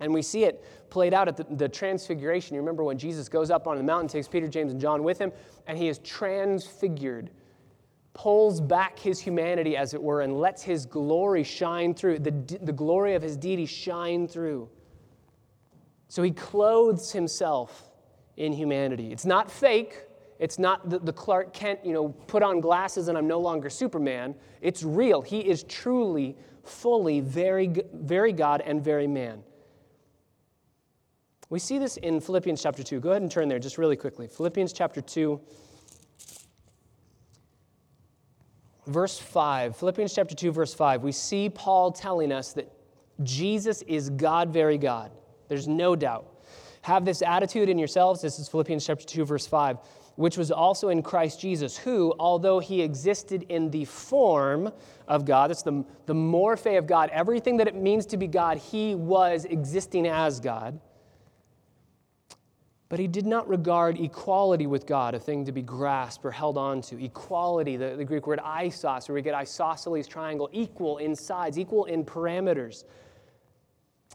[0.00, 2.54] And we see it played out at the, the, transfiguration.
[2.54, 5.18] You remember when Jesus goes up on the mountain, takes Peter, James, and John with
[5.18, 5.32] him,
[5.66, 7.30] and he is transfigured,
[8.14, 12.30] pulls back his humanity, as it were, and lets his glory shine through, the,
[12.62, 14.68] the glory of his deity shine through.
[16.08, 17.90] So he clothes himself
[18.36, 19.12] in humanity.
[19.12, 19.96] It's not fake.
[20.38, 23.70] It's not the, the Clark Kent, you know, put on glasses and I'm no longer
[23.70, 24.34] Superman.
[24.60, 25.22] It's real.
[25.22, 29.42] He is truly fully very, very God and very man.
[31.50, 33.00] We see this in Philippians chapter 2.
[33.00, 34.26] Go ahead and turn there just really quickly.
[34.26, 35.38] Philippians chapter 2,
[38.86, 39.76] verse 5.
[39.76, 41.02] Philippians chapter 2, verse 5.
[41.02, 42.72] We see Paul telling us that
[43.22, 45.12] Jesus is God, very God.
[45.48, 46.26] There's no doubt.
[46.82, 48.22] Have this attitude in yourselves.
[48.22, 49.78] This is Philippians chapter 2, verse 5
[50.22, 54.72] which was also in Christ Jesus, who, although he existed in the form
[55.08, 58.58] of God, that's the, the morphe of God, everything that it means to be God,
[58.58, 60.78] he was existing as God.
[62.88, 66.56] But he did not regard equality with God a thing to be grasped or held
[66.56, 67.04] on to.
[67.04, 71.86] Equality, the, the Greek word isos, where we get isosceles triangle, equal in sides, equal
[71.86, 72.84] in parameters.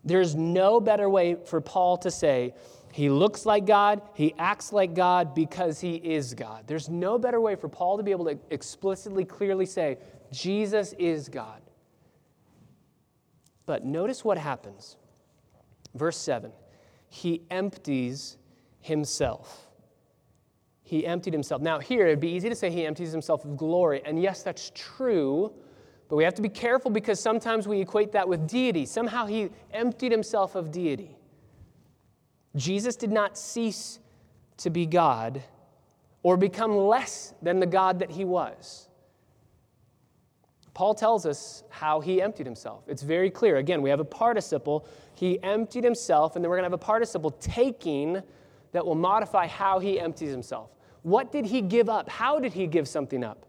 [0.06, 2.54] There's no better way for Paul to say,
[2.98, 6.64] he looks like God, he acts like God because he is God.
[6.66, 10.00] There's no better way for Paul to be able to explicitly, clearly say,
[10.32, 11.62] Jesus is God.
[13.68, 14.98] But notice what happens.
[15.94, 16.52] Verse 7
[17.08, 18.38] He empties
[18.80, 19.68] himself.
[20.82, 21.62] He emptied himself.
[21.62, 24.02] Now, here, it'd be easy to say he empties himself of glory.
[24.06, 25.54] And yes, that's true.
[26.10, 28.88] But we have to be careful because sometimes we equate that with deity.
[28.88, 31.17] Somehow he emptied himself of deity.
[32.58, 34.00] Jesus did not cease
[34.58, 35.42] to be God
[36.24, 38.90] or become less than the God that he was.
[40.74, 42.84] Paul tells us how he emptied himself.
[42.88, 43.58] It's very clear.
[43.58, 44.88] Again, we have a participle.
[45.16, 48.22] He emptied himself, and then we're going to have a participle taking
[48.74, 50.70] that will modify how he empties himself.
[51.04, 52.10] What did he give up?
[52.10, 53.46] How did he give something up?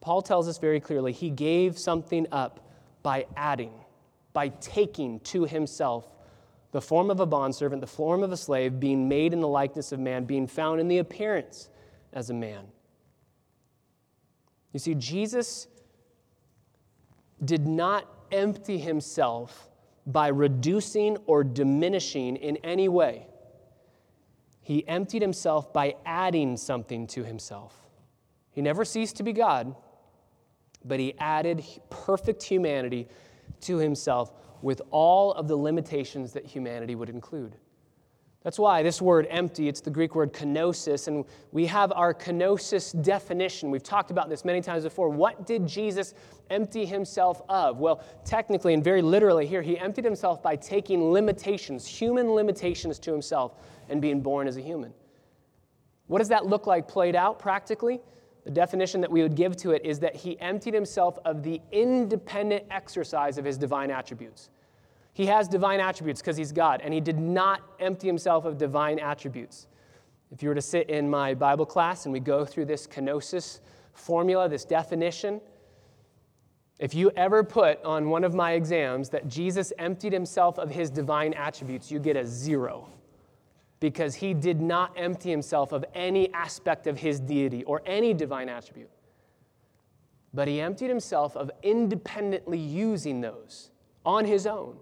[0.00, 2.68] Paul tells us very clearly he gave something up
[3.02, 3.72] by adding,
[4.32, 6.08] by taking to himself
[6.72, 9.92] the form of a bondservant, the form of a slave, being made in the likeness
[9.92, 11.68] of man, being found in the appearance
[12.12, 12.66] as a man.
[14.72, 15.66] You see, Jesus
[17.44, 19.68] did not empty himself
[20.06, 23.26] by reducing or diminishing in any way.
[24.62, 27.74] He emptied himself by adding something to himself.
[28.52, 29.74] He never ceased to be God,
[30.84, 33.08] but he added perfect humanity
[33.62, 37.56] to himself with all of the limitations that humanity would include.
[38.42, 43.00] That's why this word empty, it's the Greek word kenosis, and we have our kenosis
[43.02, 43.70] definition.
[43.70, 45.10] We've talked about this many times before.
[45.10, 46.14] What did Jesus
[46.48, 47.80] empty himself of?
[47.80, 53.12] Well, technically and very literally here, he emptied himself by taking limitations, human limitations to
[53.12, 53.56] himself,
[53.90, 54.94] and being born as a human.
[56.06, 58.00] What does that look like played out practically?
[58.44, 61.60] The definition that we would give to it is that he emptied himself of the
[61.72, 64.50] independent exercise of his divine attributes.
[65.12, 68.98] He has divine attributes because he's God, and he did not empty himself of divine
[68.98, 69.66] attributes.
[70.32, 73.60] If you were to sit in my Bible class and we go through this kenosis
[73.92, 75.40] formula, this definition,
[76.78, 80.88] if you ever put on one of my exams that Jesus emptied himself of his
[80.88, 82.88] divine attributes, you get a zero
[83.80, 88.48] because he did not empty himself of any aspect of his deity or any divine
[88.48, 88.90] attribute.
[90.32, 93.70] But he emptied himself of independently using those
[94.04, 94.76] on his own.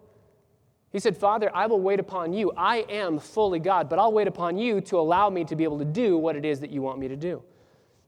[0.91, 2.53] He said, Father, I will wait upon you.
[2.57, 5.79] I am fully God, but I'll wait upon you to allow me to be able
[5.79, 7.43] to do what it is that you want me to do.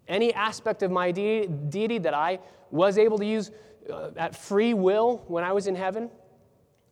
[0.09, 3.51] Any aspect of my de- deity that I was able to use
[3.91, 6.11] uh, at free will when I was in heaven,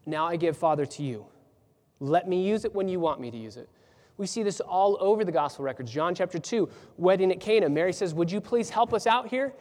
[0.06, 1.26] now I give, Father, to you.
[2.00, 3.68] Let me use it when you want me to use it.
[4.18, 5.90] We see this all over the gospel records.
[5.90, 7.68] John chapter 2, wedding at Cana.
[7.68, 9.54] Mary says, Would you please help us out here?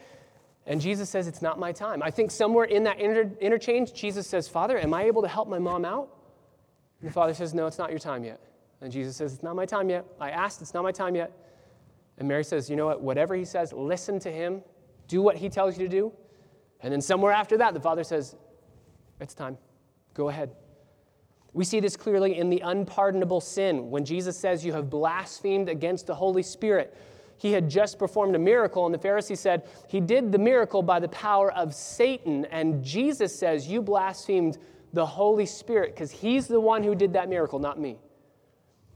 [0.65, 2.03] And Jesus says, It's not my time.
[2.03, 5.47] I think somewhere in that inter- interchange, Jesus says, Father, am I able to help
[5.47, 6.09] my mom out?
[6.99, 8.41] And the father says, No, it's not your time yet.
[8.81, 10.05] And Jesus says, It's not my time yet.
[10.19, 11.31] I asked, it's not my time yet.
[12.17, 13.01] And Mary says, You know what?
[13.01, 14.61] Whatever he says, listen to him,
[15.07, 16.11] do what he tells you to do.
[16.81, 18.35] And then somewhere after that, the father says,
[19.19, 19.57] It's time.
[20.13, 20.51] Go ahead.
[21.53, 26.07] We see this clearly in the unpardonable sin when Jesus says, You have blasphemed against
[26.07, 26.95] the Holy Spirit.
[27.37, 30.99] He had just performed a miracle, and the Pharisee said, He did the miracle by
[30.99, 32.45] the power of Satan.
[32.45, 34.57] And Jesus says, You blasphemed
[34.93, 37.97] the Holy Spirit because He's the one who did that miracle, not me.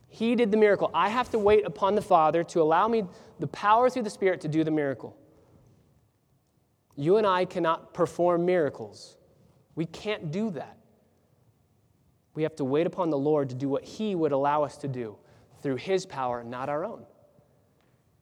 [0.07, 0.91] He did the miracle.
[0.93, 3.05] I have to wait upon the Father to allow me
[3.39, 5.15] the power through the Spirit to do the miracle.
[6.95, 9.17] You and I cannot perform miracles.
[9.75, 10.77] We can't do that.
[12.33, 14.87] We have to wait upon the Lord to do what He would allow us to
[14.87, 15.17] do
[15.61, 17.05] through His power, not our own.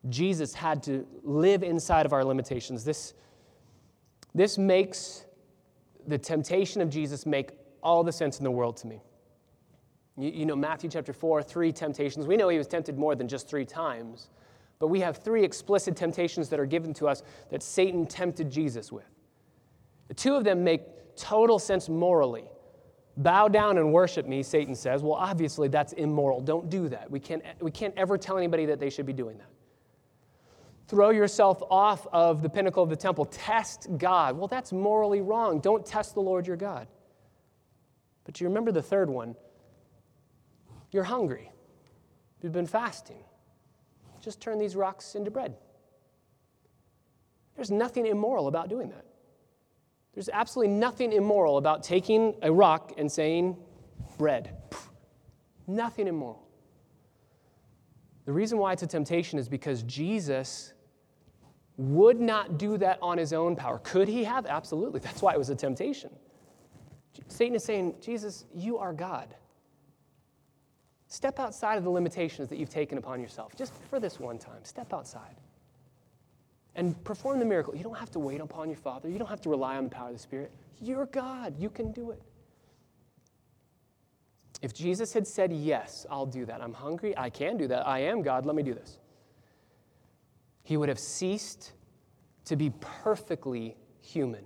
[0.07, 2.83] Jesus had to live inside of our limitations.
[2.83, 3.13] This,
[4.33, 5.25] this makes
[6.07, 7.51] the temptation of Jesus make
[7.83, 9.01] all the sense in the world to me.
[10.17, 12.27] You, you know, Matthew chapter 4, three temptations.
[12.27, 14.29] We know he was tempted more than just three times,
[14.79, 18.91] but we have three explicit temptations that are given to us that Satan tempted Jesus
[18.91, 19.09] with.
[20.07, 20.81] The two of them make
[21.15, 22.45] total sense morally.
[23.19, 25.03] Bow down and worship me, Satan says.
[25.03, 26.39] Well, obviously, that's immoral.
[26.39, 27.11] Don't do that.
[27.11, 29.49] We can't, we can't ever tell anybody that they should be doing that.
[30.87, 33.25] Throw yourself off of the pinnacle of the temple.
[33.25, 34.37] Test God.
[34.37, 35.59] Well, that's morally wrong.
[35.59, 36.87] Don't test the Lord your God.
[38.23, 39.35] But you remember the third one.
[40.91, 41.51] You're hungry.
[42.41, 43.23] You've been fasting.
[44.21, 45.55] Just turn these rocks into bread.
[47.55, 49.05] There's nothing immoral about doing that.
[50.13, 53.57] There's absolutely nothing immoral about taking a rock and saying,
[54.17, 54.55] bread.
[55.67, 56.47] Nothing immoral.
[58.25, 60.73] The reason why it's a temptation is because Jesus
[61.77, 63.79] would not do that on his own power.
[63.79, 64.45] Could he have?
[64.45, 64.99] Absolutely.
[64.99, 66.09] That's why it was a temptation.
[67.27, 69.33] Satan is saying, Jesus, you are God.
[71.07, 74.63] Step outside of the limitations that you've taken upon yourself, just for this one time.
[74.63, 75.35] Step outside
[76.79, 77.75] and perform the miracle.
[77.75, 79.09] You don't have to wait upon your Father.
[79.09, 80.49] You don't have to rely on the power of the Spirit.
[80.79, 81.59] You're God.
[81.59, 82.21] You can do it.
[84.61, 86.61] If Jesus had said, Yes, I'll do that.
[86.61, 87.15] I'm hungry.
[87.17, 87.85] I can do that.
[87.85, 88.45] I am God.
[88.45, 88.97] Let me do this.
[90.63, 91.73] He would have ceased
[92.45, 94.45] to be perfectly human.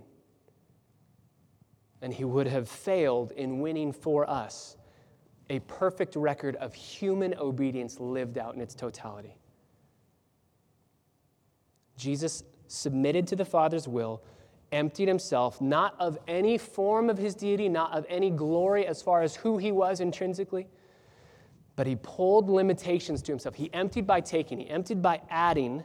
[2.02, 4.76] And he would have failed in winning for us
[5.52, 9.38] a perfect record of human obedience lived out in its totality.
[12.04, 14.22] Jesus submitted to the Father's will,
[14.72, 19.22] emptied himself, not of any form of his deity, not of any glory as far
[19.22, 20.68] as who he was intrinsically,
[21.76, 23.56] but he pulled limitations to himself.
[23.56, 25.84] He emptied by taking, he emptied by adding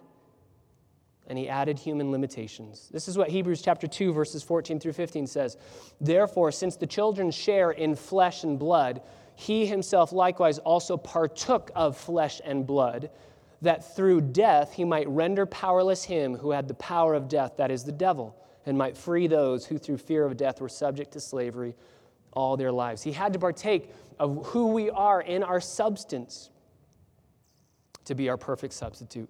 [1.28, 2.88] and he added human limitations.
[2.90, 5.58] This is what Hebrews chapter 2 verses 14 through 15 says.
[6.00, 9.02] Therefore, since the children share in flesh and blood,
[9.34, 13.10] he himself likewise also partook of flesh and blood,
[13.62, 17.70] that through death he might render powerless him who had the power of death, that
[17.70, 18.36] is the devil,
[18.66, 21.74] and might free those who through fear of death were subject to slavery
[22.32, 23.02] all their lives.
[23.02, 26.50] He had to partake of who we are in our substance
[28.04, 29.28] to be our perfect substitute.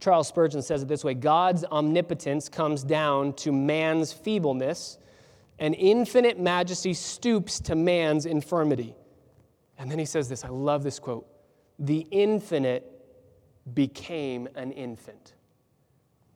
[0.00, 4.98] Charles Spurgeon says it this way God's omnipotence comes down to man's feebleness,
[5.58, 8.94] and infinite majesty stoops to man's infirmity.
[9.78, 11.26] And then he says this I love this quote
[11.78, 12.93] The infinite
[13.72, 15.34] became an infant.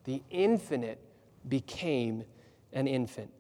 [0.05, 1.01] The infinite
[1.49, 2.25] became
[2.73, 3.31] an infant.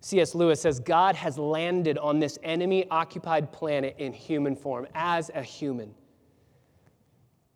[0.00, 0.34] C.S.
[0.34, 5.42] Lewis says God has landed on this enemy occupied planet in human form as a
[5.42, 5.92] human.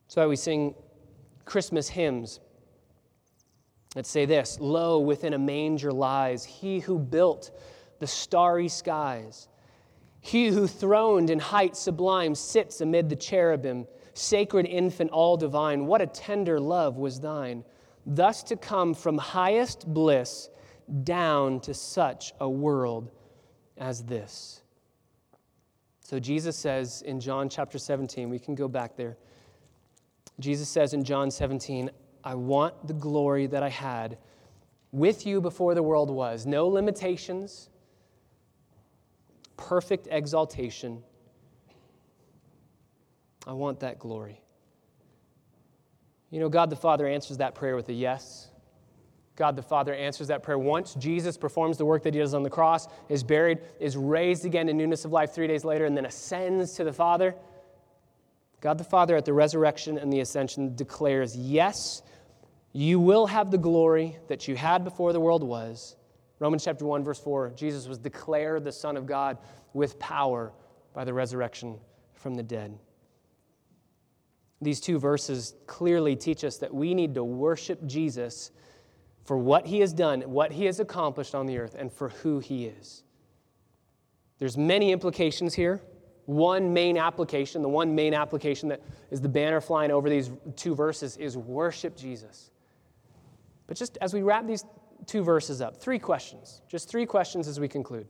[0.07, 0.75] That's why we sing
[1.45, 2.41] Christmas hymns
[3.95, 7.51] that say this Lo, within a manger lies he who built
[7.99, 9.49] the starry skies.
[10.21, 15.87] He who throned in height sublime sits amid the cherubim, sacred infant, all divine.
[15.87, 17.65] What a tender love was thine,
[18.07, 20.49] thus to come from highest bliss
[21.05, 23.11] down to such a world
[23.79, 24.63] as this.
[26.01, 29.17] So Jesus says in John chapter 17, we can go back there.
[30.41, 31.91] Jesus says in John 17,
[32.25, 34.19] I want the glory that I had
[34.91, 36.47] with you before the world was.
[36.47, 37.71] No limitations,
[39.57, 41.03] perfect exaltation.
[43.47, 44.41] I want that glory.
[46.31, 48.49] You know, God the Father answers that prayer with a yes.
[49.37, 50.95] God the Father answers that prayer once.
[50.95, 54.69] Jesus performs the work that he does on the cross, is buried, is raised again
[54.69, 57.35] in newness of life three days later, and then ascends to the Father.
[58.61, 62.03] God the Father at the resurrection and the ascension declares, Yes,
[62.73, 65.97] you will have the glory that you had before the world was.
[66.39, 69.39] Romans chapter 1, verse 4 Jesus was declared the Son of God
[69.75, 70.53] with power
[70.95, 71.79] by the resurrection
[72.15, 72.79] from the dead.
[74.63, 78.53] These two verses clearly teach us that we need to worship Jesus
[79.25, 82.39] for what he has done, what he has accomplished on the earth, and for who
[82.39, 83.03] he is.
[84.39, 85.83] There's many implications here
[86.27, 90.75] one main application, the one main application that is the banner flying over these two
[90.75, 92.51] verses is worship Jesus.
[93.67, 94.65] But just as we wrap these
[95.07, 98.07] two verses up, three questions, just three questions as we conclude.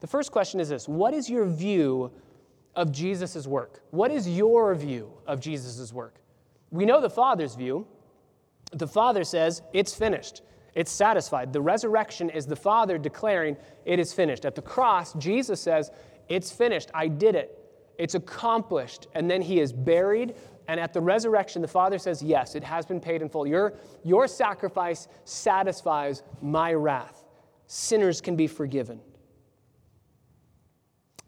[0.00, 2.10] The first question is this What is your view
[2.74, 3.82] of Jesus' work?
[3.90, 6.20] What is your view of Jesus' work?
[6.70, 7.86] We know the Father's view.
[8.72, 10.42] The Father says, It's finished.
[10.74, 11.52] It's satisfied.
[11.52, 14.44] The resurrection is the Father declaring, It is finished.
[14.44, 15.90] At the cross, Jesus says,
[16.30, 16.90] it's finished.
[16.94, 17.58] I did it.
[17.98, 19.08] It's accomplished.
[19.14, 20.36] And then he is buried.
[20.68, 23.46] And at the resurrection, the Father says, Yes, it has been paid in full.
[23.46, 27.24] Your, your sacrifice satisfies my wrath.
[27.66, 29.00] Sinners can be forgiven.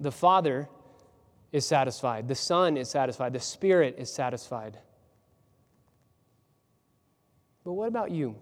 [0.01, 0.69] The Father
[1.53, 2.27] is satisfied.
[2.29, 3.35] The Son is satisfied.
[3.35, 4.79] The Spirit is satisfied.
[7.65, 8.37] But what about you?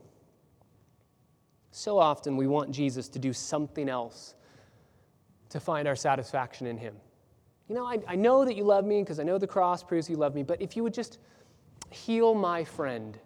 [1.73, 4.35] So often we want Jesus to do something else
[5.51, 6.95] to find our satisfaction in Him.
[7.69, 10.09] You know, I, I know that you love me because I know the cross proves
[10.09, 11.19] you love me, but if you would just
[11.91, 13.19] heal my friend,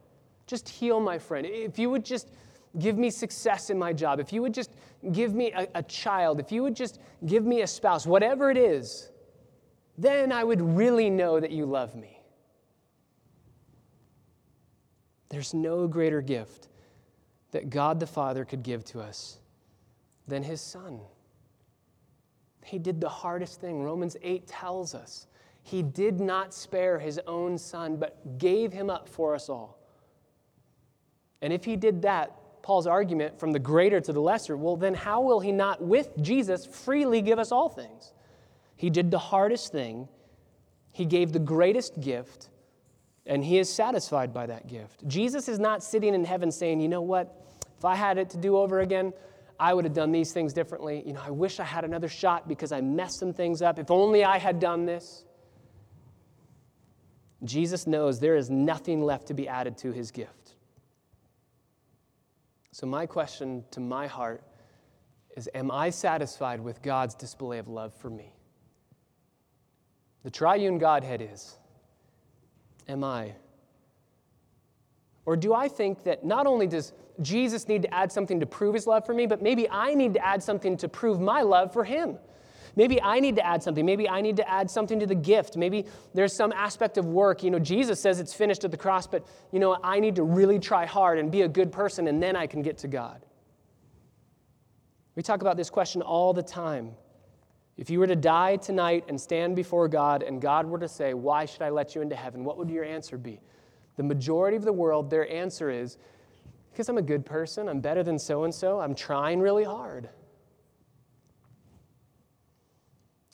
[0.47, 2.31] just heal my friend, if you would just
[2.79, 4.73] give me success in my job, if you would just
[5.13, 8.57] give me a, a child, if you would just give me a spouse, whatever it
[8.57, 9.11] is,
[9.97, 12.21] then I would really know that you love me.
[15.29, 16.69] There's no greater gift
[17.51, 19.39] that God the Father could give to us
[20.27, 21.01] than His Son.
[22.65, 23.83] He did the hardest thing.
[23.83, 25.27] Romans 8 tells us.
[25.63, 29.79] He did not spare his own son, but gave him up for us all.
[31.43, 32.33] And if he did that,
[32.63, 36.11] Paul's argument from the greater to the lesser, well, then how will he not, with
[36.23, 38.14] Jesus, freely give us all things?
[38.77, 40.09] He did the hardest thing,
[40.93, 42.51] he gave the greatest gift,
[43.27, 45.07] and he is satisfied by that gift.
[45.07, 47.45] Jesus is not sitting in heaven saying, you know what?
[47.79, 49.13] If I had it to do over again,
[49.59, 51.03] I would have done these things differently.
[51.07, 53.79] You know, I wish I had another shot because I messed some things up.
[53.79, 55.25] If only I had done this.
[57.45, 60.55] Jesus knows there is nothing left to be added to his gift.
[62.73, 64.43] So, my question to my heart
[65.37, 68.34] is Am I satisfied with God's display of love for me?
[70.25, 71.57] The triune Godhead is.
[72.89, 73.35] Am I?
[75.27, 78.75] Or do I think that not only does Jesus need to add something to prove
[78.75, 81.73] his love for me, but maybe I need to add something to prove my love
[81.73, 82.19] for him?
[82.77, 83.87] Maybe I need to add something.
[83.87, 85.57] Maybe I need to add something to the gift.
[85.57, 87.43] Maybe there's some aspect of work.
[87.43, 90.25] You know, Jesus says it's finished at the cross, but, you know, I need to
[90.25, 93.25] really try hard and be a good person, and then I can get to God.
[95.15, 96.97] We talk about this question all the time.
[97.77, 101.13] If you were to die tonight and stand before God, and God were to say,
[101.15, 102.45] Why should I let you into heaven?
[102.45, 103.41] What would your answer be?
[103.97, 105.99] The majority of the world, their answer is,
[106.71, 110.09] Because I'm a good person, I'm better than so and so, I'm trying really hard.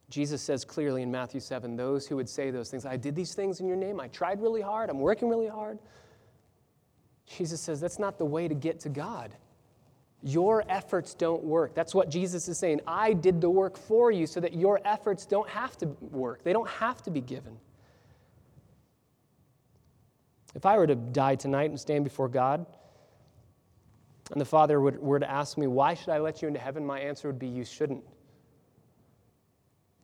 [0.09, 3.35] Jesus says clearly in Matthew 7 those who would say those things, I did these
[3.35, 5.79] things in your name, I tried really hard, I'm working really hard.
[7.27, 9.37] Jesus says that's not the way to get to God.
[10.23, 11.75] Your efforts don't work.
[11.75, 12.81] That's what Jesus is saying.
[12.87, 16.53] I did the work for you so that your efforts don't have to work, they
[16.53, 17.57] don't have to be given.
[20.55, 22.67] If I were to die tonight and stand before God,
[24.33, 26.85] and the Father would, were to ask me, Why should I let you into heaven?
[26.85, 28.05] My answer would be, You shouldn't.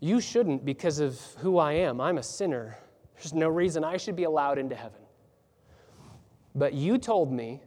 [0.00, 2.00] You shouldn't because of who I am.
[2.00, 2.76] I'm a sinner.
[3.14, 5.00] There's no reason I should be allowed into heaven.
[6.54, 7.62] But you told me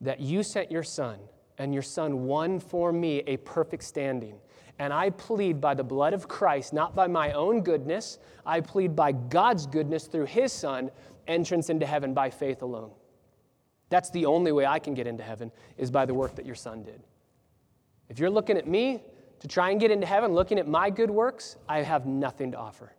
[0.00, 1.18] that you sent your son,
[1.58, 4.36] and your son won for me a perfect standing.
[4.78, 8.94] And I plead by the blood of Christ, not by my own goodness, I plead
[8.94, 10.90] by God's goodness through his son,
[11.26, 12.92] entrance into heaven by faith alone.
[13.90, 16.54] That's the only way I can get into heaven, is by the work that your
[16.54, 17.02] son did.
[18.08, 19.02] If you're looking at me,
[19.40, 22.58] to try and get into heaven looking at my good works, I have nothing to
[22.58, 22.92] offer.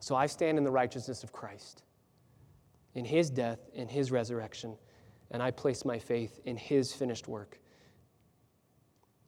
[0.00, 1.82] So I stand in the righteousness of Christ,
[2.94, 4.76] in his death, in his resurrection,
[5.34, 7.58] and I place my faith in his finished work.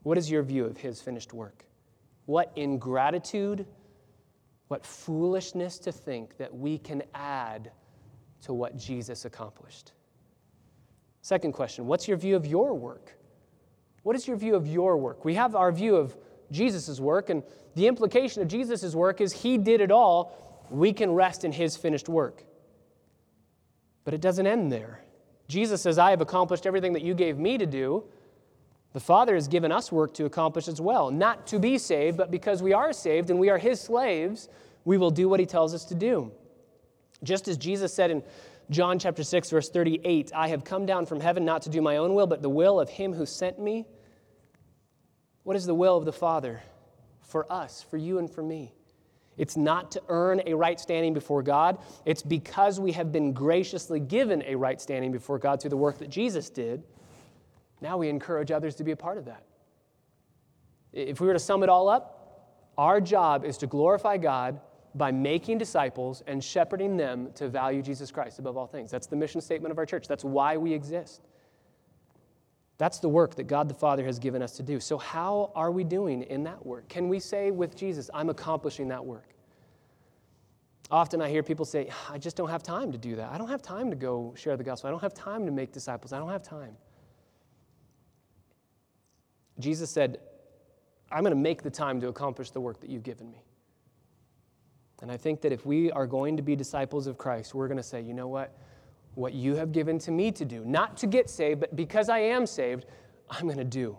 [0.04, 1.66] What is your view of his finished work?
[2.26, 3.66] What ingratitude,
[4.68, 7.72] what foolishness to think that we can add
[8.42, 9.92] to what Jesus accomplished.
[11.22, 13.18] Second question What's your view of your work?
[14.04, 15.24] What is your view of your work?
[15.24, 16.16] We have our view of
[16.52, 17.42] Jesus' work, and
[17.74, 20.66] the implication of Jesus' work is he did it all.
[20.70, 22.44] We can rest in his finished work.
[24.04, 25.00] But it doesn't end there.
[25.49, 28.05] Jesus says, I have accomplished everything that you gave me to do.
[28.92, 32.30] The Father has given us work to accomplish as well, not to be saved, but
[32.30, 34.49] because we are saved and we are his slaves,
[34.84, 36.32] we will do what he tells us to do.
[37.22, 38.22] Just as Jesus said in
[38.70, 41.99] John chapter 6 verse 38, I have come down from heaven not to do my
[41.99, 43.86] own will, but the will of him who sent me.
[45.42, 46.62] What is the will of the Father
[47.22, 48.76] for us, for you, and for me?
[49.37, 51.78] It's not to earn a right standing before God.
[52.05, 55.99] It's because we have been graciously given a right standing before God through the work
[55.99, 56.82] that Jesus did.
[57.80, 59.45] Now we encourage others to be a part of that.
[60.93, 62.12] If we were to sum it all up,
[62.78, 64.61] our job is to glorify God
[64.95, 68.91] by making disciples and shepherding them to value Jesus Christ above all things.
[68.91, 70.09] That's the mission statement of our church.
[70.09, 71.20] That's why we exist.
[72.79, 74.81] That's the work that God the Father has given us to do.
[74.81, 76.89] So, how are we doing in that work?
[76.89, 79.31] Can we say with Jesus, I'm accomplishing that work?
[80.91, 83.33] Often I hear people say, ah, I just don't have time to do that.
[83.33, 84.89] I don't have time to go share the gospel.
[84.89, 86.12] I don't have time to make disciples.
[86.12, 86.77] I don't have time.
[89.59, 90.18] Jesus said,
[91.11, 93.43] I'm going to make the time to accomplish the work that you've given me.
[95.03, 97.77] And I think that if we are going to be disciples of Christ, we're going
[97.79, 98.57] to say, you know what?
[99.16, 102.18] What you have given to me to do, not to get saved, but because I
[102.18, 102.84] am saved,
[103.30, 103.96] I'm going to do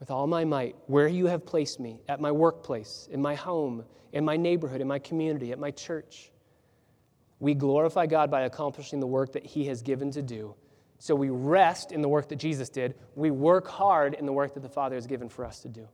[0.00, 3.84] with all my might where you have placed me at my workplace, in my home,
[4.12, 6.32] in my neighborhood, in my community, at my church.
[7.38, 10.56] We glorify God by accomplishing the work that He has given to do.
[10.98, 12.96] So we rest in the work that Jesus did.
[13.14, 15.86] We work hard in the work that the Father has given for us to do.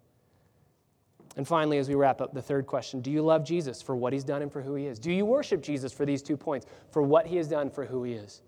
[1.36, 4.14] And finally, as we wrap up, the third question Do you love Jesus for what
[4.14, 4.98] He's done and for who He is?
[4.98, 8.04] Do you worship Jesus for these two points, for what He has done, for who
[8.04, 8.40] He is?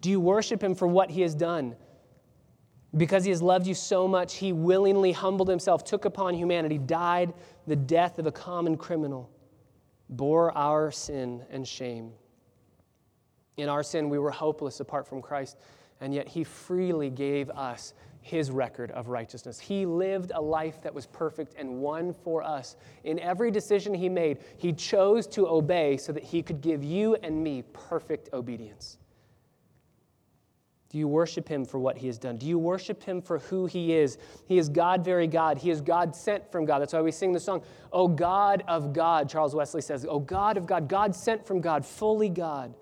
[0.00, 1.76] Do you worship him for what he has done?
[2.96, 7.32] Because he has loved you so much, he willingly humbled himself, took upon humanity, died
[7.66, 9.30] the death of a common criminal,
[10.08, 12.12] bore our sin and shame.
[13.56, 15.58] In our sin, we were hopeless apart from Christ,
[16.00, 19.58] and yet he freely gave us his record of righteousness.
[19.58, 22.76] He lived a life that was perfect and won for us.
[23.04, 27.14] In every decision he made, he chose to obey so that he could give you
[27.22, 28.98] and me perfect obedience.
[30.90, 32.36] Do you worship him for what he has done?
[32.36, 34.18] Do you worship him for who he is?
[34.46, 35.56] He is God, very God.
[35.56, 36.80] He is God sent from God.
[36.80, 37.62] That's why we sing the song,
[37.92, 41.86] O God of God, Charles Wesley says, O God of God, God sent from God,
[41.86, 42.74] fully God.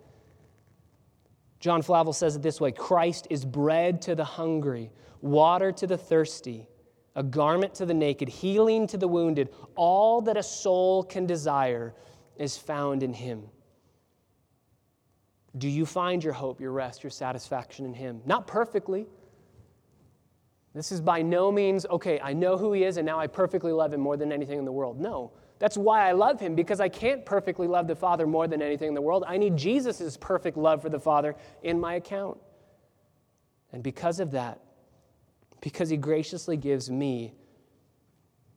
[1.61, 4.91] John Flavel says it this way Christ is bread to the hungry,
[5.21, 6.67] water to the thirsty,
[7.15, 9.51] a garment to the naked, healing to the wounded.
[9.75, 11.95] All that a soul can desire
[12.39, 13.51] is found in him.
[15.59, 18.21] Do you find your hope, your rest, your satisfaction in Him?
[18.25, 19.07] Not perfectly.
[20.75, 23.73] This is by no means, okay, I know who he is and now I perfectly
[23.73, 25.01] love him more than anything in the world.
[25.01, 25.33] No.
[25.59, 28.89] That's why I love him, because I can't perfectly love the Father more than anything
[28.89, 29.25] in the world.
[29.27, 31.35] I need Jesus' perfect love for the Father
[31.65, 32.39] in my account.
[33.73, 34.61] And because of that,
[35.61, 37.35] because he graciously gives me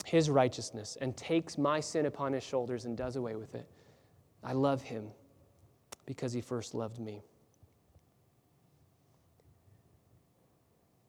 [0.05, 3.67] his righteousness and takes my sin upon his shoulders and does away with it,
[4.43, 5.09] I love him
[6.05, 7.21] because he first loved me.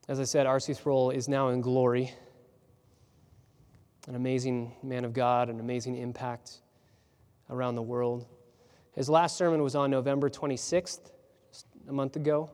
[0.07, 0.73] As I said, R.C.
[0.73, 2.11] Sproul is now in glory.
[4.07, 6.59] An amazing man of God, an amazing impact
[7.49, 8.25] around the world.
[8.93, 11.11] His last sermon was on November 26th,
[11.51, 12.49] just a month ago.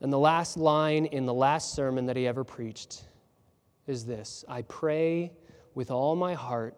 [0.00, 3.04] And the last line in the last sermon that he ever preached
[3.86, 5.32] is this I pray
[5.74, 6.76] with all my heart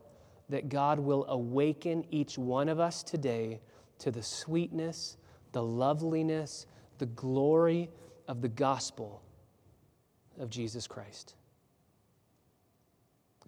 [0.49, 3.61] that God will awaken each one of us today
[3.99, 5.17] to the sweetness,
[5.53, 6.67] the loveliness,
[6.99, 7.91] the glory
[8.29, 9.23] of the gospel
[10.39, 11.35] of Jesus Christ.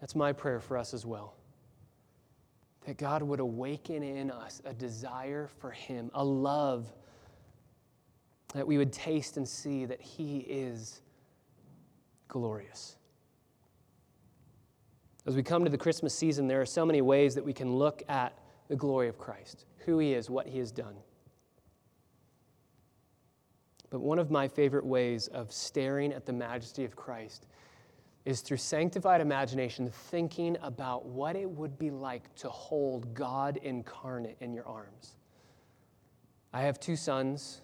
[0.00, 1.34] That's my prayer for us as well.
[2.86, 6.86] That God would awaken in us a desire for Him, a love,
[8.54, 11.02] that we would taste and see that He is
[12.28, 12.97] glorious.
[15.28, 17.76] As we come to the Christmas season, there are so many ways that we can
[17.76, 18.32] look at
[18.68, 20.94] the glory of Christ, who He is, what He has done.
[23.90, 27.46] But one of my favorite ways of staring at the majesty of Christ
[28.24, 34.38] is through sanctified imagination, thinking about what it would be like to hold God incarnate
[34.40, 35.16] in your arms.
[36.54, 37.60] I have two sons.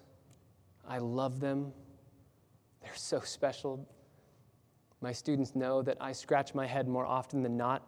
[0.87, 1.73] I love them.
[2.83, 3.89] They're so special.
[5.05, 7.87] My students know that I scratch my head more often than not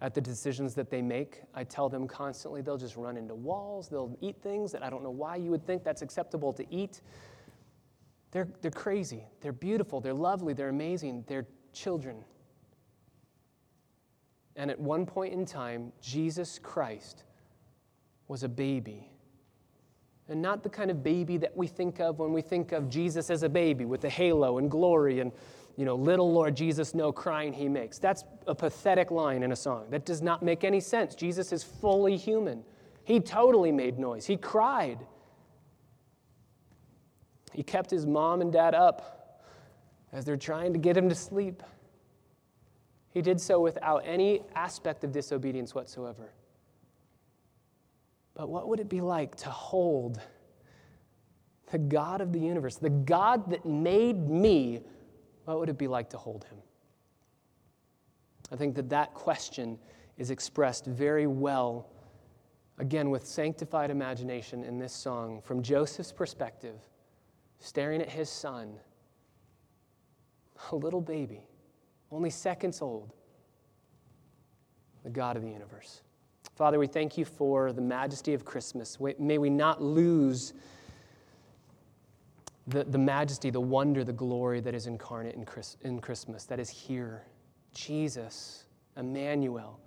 [0.00, 1.42] at the decisions that they make.
[1.54, 5.04] I tell them constantly they'll just run into walls, they'll eat things that I don't
[5.04, 7.02] know why you would think that's acceptable to eat.
[8.32, 9.28] They're, they're crazy.
[9.40, 10.00] They're beautiful.
[10.00, 10.54] They're lovely.
[10.54, 11.22] They're amazing.
[11.28, 12.24] They're children.
[14.56, 17.22] And at one point in time, Jesus Christ
[18.26, 19.08] was a baby.
[20.28, 23.30] And not the kind of baby that we think of when we think of Jesus
[23.30, 25.30] as a baby with the halo and glory and,
[25.76, 27.98] you know, little Lord Jesus, no crying he makes.
[27.98, 29.86] That's a pathetic line in a song.
[29.90, 31.14] That does not make any sense.
[31.14, 32.64] Jesus is fully human.
[33.04, 34.24] He totally made noise.
[34.26, 34.98] He cried.
[37.52, 39.42] He kept his mom and dad up
[40.12, 41.62] as they're trying to get him to sleep.
[43.10, 46.32] He did so without any aspect of disobedience whatsoever.
[48.34, 50.20] But what would it be like to hold
[51.70, 54.80] the God of the universe, the God that made me?
[55.46, 56.58] What would it be like to hold him?
[58.52, 59.78] I think that that question
[60.18, 61.88] is expressed very well,
[62.78, 66.76] again, with sanctified imagination in this song from Joseph's perspective
[67.58, 68.74] staring at his son,
[70.72, 71.46] a little baby,
[72.10, 73.14] only seconds old,
[75.04, 76.02] the God of the universe.
[76.54, 78.98] Father, we thank you for the majesty of Christmas.
[79.18, 80.54] May we not lose
[82.66, 86.58] the, the majesty, the wonder, the glory that is incarnate in, Chris, in Christmas, that
[86.58, 87.24] is here.
[87.72, 88.64] Jesus,
[88.96, 89.78] Emmanuel,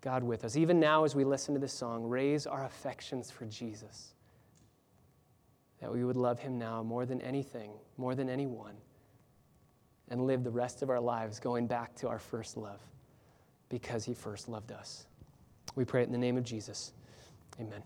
[0.00, 0.56] God with us.
[0.56, 4.14] Even now, as we listen to this song, raise our affections for Jesus
[5.80, 8.74] that we would love him now more than anything, more than anyone,
[10.08, 12.80] and live the rest of our lives going back to our first love
[13.68, 15.06] because he first loved us.
[15.74, 16.92] We pray it in the name of Jesus.
[17.60, 17.82] Amen.